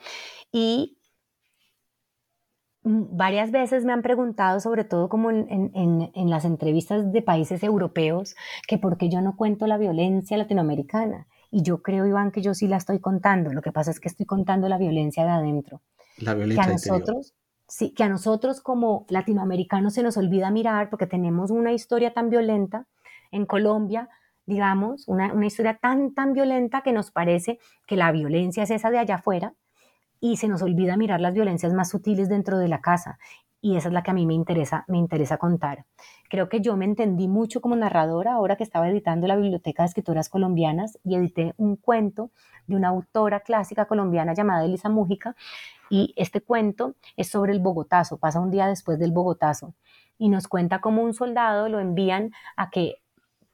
Y 0.53 0.97
varias 2.87 3.51
veces 3.51 3.85
me 3.85 3.93
han 3.93 4.03
preguntado, 4.03 4.61
sobre 4.61 4.85
todo 4.85 5.09
como 5.09 5.31
en, 5.31 6.31
las 6.31 6.45
entrevistas 6.45 7.13
de 7.13 7.21
países 7.21 7.63
europeos, 7.63 8.37
que 8.69 8.79
por 8.79 8.97
qué 8.97 9.09
yo 9.09 9.21
no 9.21 9.37
cuento 9.37 9.67
la 9.67 9.77
violencia 9.77 10.39
latinoamericana. 10.39 11.27
Y 11.51 11.63
yo 11.63 11.83
creo, 11.83 12.07
Iván, 12.07 12.31
que 12.31 12.43
yo 12.43 12.55
sí 12.55 12.69
la 12.69 12.77
estoy 12.77 13.01
contando. 13.01 13.53
Lo 13.53 13.63
que 13.63 13.73
pasa 13.73 13.91
es 13.91 13.99
que 13.99 14.09
estoy 14.09 14.27
contando 14.27 14.69
la 14.69 14.79
violencia 14.79 15.25
de 15.25 15.31
adentro. 15.31 15.81
La 16.19 16.35
violencia 16.35 16.65
que 16.65 16.71
a 16.71 16.73
nosotros, 16.73 17.35
sí, 17.67 17.93
que 17.93 18.05
a 18.05 18.09
nosotros 18.09 18.61
como 18.61 19.05
latinoamericanos 19.09 19.95
se 19.95 20.03
nos 20.03 20.17
olvida 20.17 20.51
mirar 20.51 20.89
porque 20.89 21.07
tenemos 21.07 21.51
una 21.51 21.73
historia 21.73 22.15
tan 22.15 22.31
violenta 22.31 22.87
en 23.33 23.47
Colombia, 23.47 24.09
digamos, 24.47 25.07
una, 25.09 25.33
una 25.33 25.47
historia 25.47 25.79
tan, 25.81 26.15
tan 26.15 26.33
violenta 26.33 26.83
que 26.83 26.93
nos 26.93 27.11
parece 27.11 27.59
que 27.87 27.97
la 27.97 28.13
violencia 28.13 28.63
es 28.63 28.71
esa 28.71 28.91
de 28.91 28.99
allá 28.99 29.17
afuera 29.17 29.55
y 30.21 30.37
se 30.37 30.49
nos 30.49 30.63
olvida 30.63 30.97
mirar 30.97 31.21
las 31.21 31.35
violencias 31.35 31.73
más 31.75 31.91
sutiles 31.91 32.29
dentro 32.29 32.59
de 32.59 32.69
la 32.69 32.81
casa. 32.81 33.19
Y 33.61 33.77
esa 33.77 33.89
es 33.89 33.95
la 33.95 34.03
que 34.03 34.11
a 34.11 34.15
mí 34.15 34.27
me 34.27 34.35
interesa, 34.35 34.85
me 34.87 34.99
interesa 34.99 35.39
contar. 35.39 35.87
Creo 36.29 36.49
que 36.49 36.61
yo 36.61 36.77
me 36.77 36.85
entendí 36.85 37.27
mucho 37.27 37.61
como 37.61 37.75
narradora 37.75 38.35
ahora 38.35 38.57
que 38.57 38.63
estaba 38.63 38.89
editando 38.89 39.27
la 39.27 39.37
Biblioteca 39.37 39.83
de 39.83 39.89
Escritoras 39.89 40.29
Colombianas 40.29 40.99
y 41.03 41.17
edité 41.17 41.55
un 41.57 41.77
cuento 41.77 42.31
de 42.67 42.77
una 42.77 42.89
autora 42.89 43.41
clásica 43.41 43.87
colombiana 43.87 44.35
llamada 44.35 44.65
Elisa 44.65 44.89
Mújica. 44.89 45.35
Y 45.91 46.13
este 46.17 46.41
cuento 46.41 46.95
es 47.17 47.29
sobre 47.29 47.53
el 47.53 47.61
Bogotazo, 47.61 48.19
pasa 48.19 48.41
un 48.41 48.51
día 48.51 48.67
después 48.67 48.99
del 48.99 49.13
Bogotazo. 49.13 49.75
Y 50.19 50.29
nos 50.29 50.49
cuenta 50.49 50.81
cómo 50.81 51.03
un 51.03 51.15
soldado 51.15 51.69
lo 51.69 51.81
envían 51.81 52.31
a 52.57 52.71
que 52.71 52.97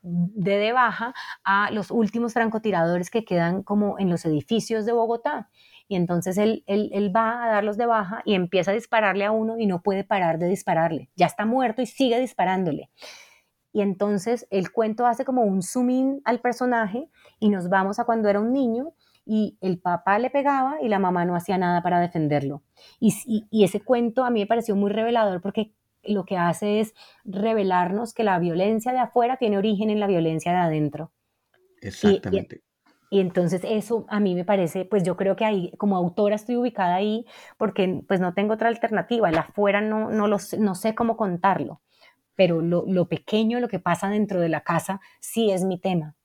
de 0.03 0.59
de 0.59 0.73
baja 0.73 1.15
a 1.45 1.71
los 1.71 1.91
últimos 1.91 2.33
francotiradores 2.33 3.11
que 3.11 3.25
quedan 3.25 3.63
como 3.63 3.99
en 3.99 4.11
los 4.11 4.25
edificios 4.25 4.85
de 4.85 4.93
Bogotá 4.93 5.49
y 5.93 5.97
entonces 5.97 6.39
él, 6.39 6.65
él, 6.67 7.15
va 7.15 7.45
a 7.45 7.49
darlos 7.49 7.77
de 7.77 7.85
baja 7.85 8.23
y 8.25 8.33
empieza 8.33 8.71
a 8.71 8.75
dispararle 8.75 9.27
a 9.27 9.31
uno 9.31 9.59
y 9.59 9.67
no 9.67 9.83
puede 9.83 10.05
parar 10.05 10.39
de 10.39 10.49
dispararle. 10.49 11.11
Ya 11.17 11.27
está 11.27 11.45
muerto 11.45 11.83
y 11.83 11.87
sigue 11.87 12.19
disparándole. 12.19 12.89
Y 13.75 13.83
entonces 13.83 14.47
el 14.51 14.73
cuento 14.73 15.07
hace 15.07 15.27
como 15.27 15.43
un 15.43 15.63
zoom 15.63 15.91
in 15.91 16.23
al 16.25 16.41
personaje 16.41 17.11
y 17.39 17.51
nos 17.51 17.69
vamos 17.69 17.99
a 17.99 18.05
cuando 18.05 18.31
era 18.31 18.41
un 18.41 18.55
niño 18.55 18.95
y 19.27 19.59
el 19.61 19.79
papá 19.81 20.19
le 20.19 20.31
pegaba 20.31 20.81
y 20.81 20.89
la 20.89 20.99
mamá 20.99 21.27
no 21.27 21.37
hacía 21.37 21.59
nada 21.59 21.83
para 21.83 22.01
defenderlo. 22.01 22.63
Y, 22.99 23.15
y, 23.51 23.63
ese 23.63 23.81
cuento 23.81 24.25
a 24.25 24.31
mí 24.31 24.41
me 24.41 24.47
pareció 24.47 24.75
muy 24.75 24.91
revelador 24.91 25.43
porque 25.43 25.75
lo 26.05 26.25
que 26.25 26.37
hace 26.37 26.81
es 26.81 26.95
revelarnos 27.25 28.15
que 28.15 28.25
la 28.25 28.39
violencia 28.39 28.93
de 28.93 28.99
afuera 28.99 29.37
tiene 29.37 29.59
origen 29.59 29.91
en 29.91 30.01
la 30.01 30.07
violencia 30.07 30.53
de 30.53 30.59
adentro. 30.59 31.13
Exactamente. 31.81 32.63
Y 33.13 33.21
entonces 33.21 33.61
eso 33.65 34.07
a 34.09 34.21
mí 34.21 34.35
me 34.35 34.47
parece, 34.47 34.87
pues 34.87 35.03
yo 35.03 35.19
creo 35.19 35.37
que 35.37 35.45
ahí 35.45 35.71
como 35.77 35.99
autora 35.99 36.35
estoy 36.35 36.57
ubicada 36.57 36.95
ahí 36.95 37.27
porque 37.59 38.03
pues 38.09 38.21
no 38.21 38.33
tengo 38.33 38.55
otra 38.55 38.69
alternativa, 38.69 39.29
el 39.29 39.37
afuera 39.37 39.83
no, 39.83 40.11
no, 40.11 40.29
lo, 40.29 40.39
no 40.59 40.75
sé 40.75 40.95
cómo 40.95 41.19
contarlo, 41.19 41.83
pero 42.37 42.63
lo, 42.63 42.87
lo, 42.89 43.09
pequeño, 43.09 43.61
lo 43.61 43.69
que 43.69 43.79
pasa 43.79 44.09
dentro 44.09 44.41
de 44.41 44.49
la 44.49 44.63
casa, 44.63 45.03
sí 45.21 45.51
es 45.51 45.63
mi 45.63 45.79
tema. 45.79 46.17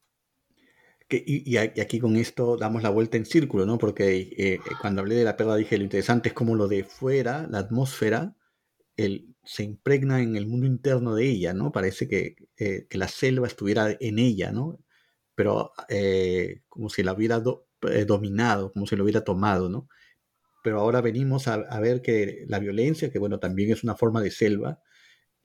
Que, 1.10 1.22
y, 1.28 1.58
aquí 1.58 2.00
con 2.00 2.16
esto 2.16 2.56
damos 2.56 2.84
la 2.84 2.90
vuelta 2.90 3.18
en 3.18 3.26
círculo, 3.26 3.66
¿no? 3.66 3.78
Porque 3.78 4.34
eh, 4.38 4.60
cuando 4.80 5.02
hablé 5.02 5.16
de 5.16 5.26
la 5.26 5.36
perla 5.36 5.58
dije 5.58 5.78
lo 5.78 5.84
interesante 5.84 6.30
es 6.30 6.34
como 6.34 6.56
lo 6.56 6.70
de 6.70 6.86
fuera, 6.86 7.48
la 7.50 7.60
atmósfera, 7.60 8.34
el, 8.98 9.36
se 9.44 9.64
impregna 9.64 10.22
en 10.22 10.36
el 10.36 10.48
mundo 10.48 10.66
interno 10.66 11.16
de 11.16 11.30
ella, 11.30 11.54
¿no? 11.54 11.72
Parece 11.72 12.08
que, 12.08 12.36
eh, 12.58 12.88
que 12.90 12.98
la 12.98 13.08
selva 13.08 13.48
estuviera 13.48 13.96
en 14.00 14.20
ella, 14.20 14.52
¿no? 14.52 14.80
Pero 15.36 15.72
eh, 15.90 16.64
como 16.68 16.90
si 16.90 17.04
la 17.04 17.14
hubiera 17.14 17.42
eh, 17.90 18.06
dominado, 18.06 18.74
como 18.74 18.88
si 18.88 18.96
lo 18.96 19.04
hubiera 19.04 19.24
tomado, 19.24 19.70
¿no? 19.70 19.88
Pero 20.64 20.82
ahora 20.82 21.02
venimos 21.02 21.48
a, 21.48 21.54
a, 21.54 21.80
ver 21.80 22.02
que 22.02 22.46
la 22.50 22.60
violencia, 22.60 23.12
que 23.12 23.20
bueno, 23.20 23.40
también 23.40 23.72
es 23.72 23.84
una 23.84 23.96
forma 23.96 24.22
de 24.22 24.32
selva, 24.32 24.82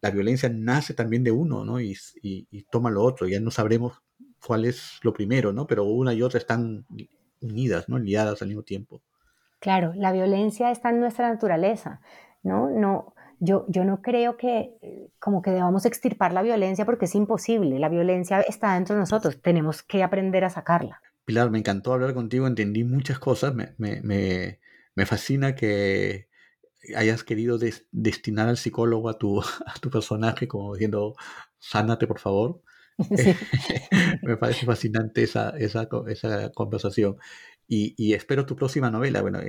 la 0.00 0.10
violencia 0.10 0.48
nace 0.48 0.94
también 0.94 1.22
de 1.22 1.30
uno, 1.30 1.64
¿no? 1.64 1.80
Y, 1.80 1.96
y, 2.22 2.48
y 2.50 2.62
toma 2.64 2.90
lo 2.90 3.04
otro, 3.04 3.28
ya 3.28 3.38
no 3.38 3.50
sabremos 3.50 4.02
cuál 4.44 4.64
es 4.64 4.98
lo 5.02 5.12
primero, 5.12 5.52
¿no? 5.52 5.66
Pero 5.66 5.84
una 5.84 6.14
y 6.14 6.22
otra 6.22 6.38
están 6.38 6.86
unidas, 7.40 7.88
¿no? 7.88 7.98
Liadas 7.98 8.42
al 8.42 8.48
mismo 8.48 8.62
tiempo. 8.62 9.02
Claro, 9.60 9.92
la 9.94 10.10
violencia 10.10 10.70
está 10.72 10.90
en 10.90 10.98
nuestra 10.98 11.28
naturaleza, 11.28 12.00
¿no? 12.42 12.68
No, 12.70 13.11
yo, 13.44 13.66
yo 13.68 13.84
no 13.84 14.02
creo 14.02 14.36
que 14.36 14.70
como 15.18 15.42
que 15.42 15.50
debamos 15.50 15.84
extirpar 15.84 16.32
la 16.32 16.42
violencia 16.42 16.84
porque 16.84 17.06
es 17.06 17.14
imposible. 17.16 17.80
La 17.80 17.88
violencia 17.88 18.40
está 18.40 18.74
dentro 18.74 18.94
de 18.94 19.00
nosotros, 19.00 19.42
tenemos 19.42 19.82
que 19.82 20.04
aprender 20.04 20.44
a 20.44 20.50
sacarla. 20.50 21.02
Pilar, 21.24 21.50
me 21.50 21.58
encantó 21.58 21.92
hablar 21.92 22.14
contigo, 22.14 22.46
entendí 22.46 22.84
muchas 22.84 23.18
cosas, 23.18 23.52
me, 23.52 23.74
me, 23.78 24.00
me, 24.02 24.60
me 24.94 25.06
fascina 25.06 25.56
que 25.56 26.28
hayas 26.96 27.24
querido 27.24 27.58
des, 27.58 27.86
destinar 27.90 28.48
al 28.48 28.58
psicólogo 28.58 29.08
a 29.08 29.18
tu, 29.18 29.40
a 29.66 29.74
tu 29.80 29.90
personaje 29.90 30.46
como 30.46 30.74
diciendo, 30.74 31.14
sánate 31.58 32.06
por 32.06 32.20
favor. 32.20 32.62
Sí. 33.16 33.34
me 34.22 34.36
parece 34.36 34.66
fascinante 34.66 35.24
esa, 35.24 35.50
esa, 35.58 35.88
esa 36.06 36.52
conversación. 36.52 37.16
Y, 37.66 37.94
y, 37.96 38.12
espero 38.12 38.46
tu 38.46 38.54
próxima 38.54 38.90
novela. 38.90 39.22
Bueno, 39.22 39.40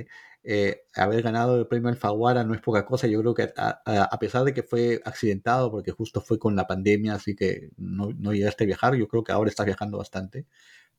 eh, 0.46 0.82
haber 0.94 1.22
ganado 1.22 1.58
el 1.58 1.66
premio 1.66 1.88
Alfaguara 1.88 2.44
no 2.44 2.54
es 2.54 2.60
poca 2.60 2.84
cosa. 2.84 3.06
Yo 3.06 3.20
creo 3.20 3.34
que 3.34 3.52
a, 3.56 4.18
pesar 4.20 4.44
de 4.44 4.52
que 4.52 4.62
fue 4.62 5.00
accidentado, 5.04 5.70
porque 5.70 5.90
justo 5.90 6.20
fue 6.20 6.38
con 6.38 6.54
la 6.54 6.66
pandemia, 6.66 7.14
así 7.14 7.34
que 7.34 7.70
no, 7.76 8.10
no, 8.18 8.32
llegaste 8.34 8.64
a 8.64 8.66
viajar, 8.66 8.94
yo 8.94 9.08
creo 9.08 9.24
que 9.24 9.32
ahora 9.32 9.50
estás 9.50 9.66
viajando 9.66 9.98
bastante. 9.98 10.46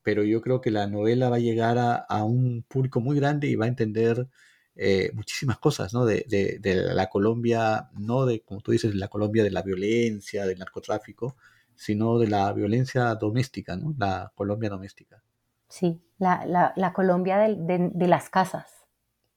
Pero 0.04 0.24
yo 0.24 0.42
creo 0.42 0.62
que 0.62 0.72
la 0.72 0.88
novela 0.88 1.30
va 1.30 1.38
a 1.38 1.40
llegar 1.40 1.78
a, 1.80 2.24
un 2.24 2.64
público 2.68 3.02
muy 3.02 3.18
grande 3.18 3.48
y 3.48 3.56
va 3.56 3.66
a 3.66 3.70
entender 3.70 4.28
eh, 4.76 5.12
muchísimas 5.14 5.60
cosas, 5.60 5.94
¿no? 5.94 6.06
De, 6.06 6.26
de, 6.28 6.60
de, 6.60 6.76
la 6.76 7.08
Colombia, 7.10 7.90
no 7.94 8.26
de, 8.26 8.42
como 8.42 8.62
tú 8.62 8.72
dices, 8.72 8.96
la 8.96 9.08
Colombia 9.10 9.44
de 9.44 9.52
la 9.52 9.62
violencia, 9.62 10.46
del 10.46 10.60
narcotráfico, 10.60 11.38
sino 11.76 12.20
de 12.20 12.28
la 12.28 12.52
violencia 12.54 13.14
doméstica, 13.16 13.76
¿no? 13.76 13.94
La 13.98 14.32
Colombia 14.36 14.70
doméstica. 14.70 15.24
Sí, 15.68 16.02
la, 16.20 16.46
la, 16.46 16.74
la 16.76 16.94
Colombia 16.94 17.38
de, 17.38 17.92
de, 17.94 18.08
las 18.08 18.30
casas. 18.30 18.75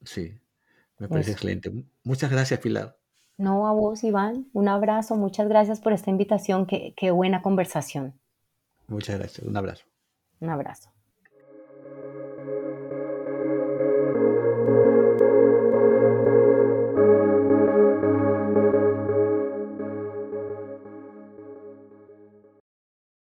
Sí, 0.02 0.40
me 0.98 1.08
parece 1.08 1.30
Eso. 1.30 1.38
excelente. 1.38 1.72
Muchas 2.04 2.30
gracias, 2.30 2.60
Pilar. 2.60 2.98
No, 3.36 3.68
a 3.68 3.72
vos, 3.72 4.02
Iván. 4.02 4.48
Un 4.52 4.68
abrazo. 4.68 5.14
Muchas 5.16 5.48
gracias 5.48 5.80
por 5.80 5.92
esta 5.92 6.10
invitación. 6.10 6.66
Qué, 6.66 6.92
qué 6.96 7.10
buena 7.10 7.40
conversación. 7.40 8.18
Muchas 8.88 9.18
gracias. 9.18 9.46
Un 9.46 9.56
abrazo. 9.56 9.84
Un 10.40 10.50
abrazo. 10.50 10.90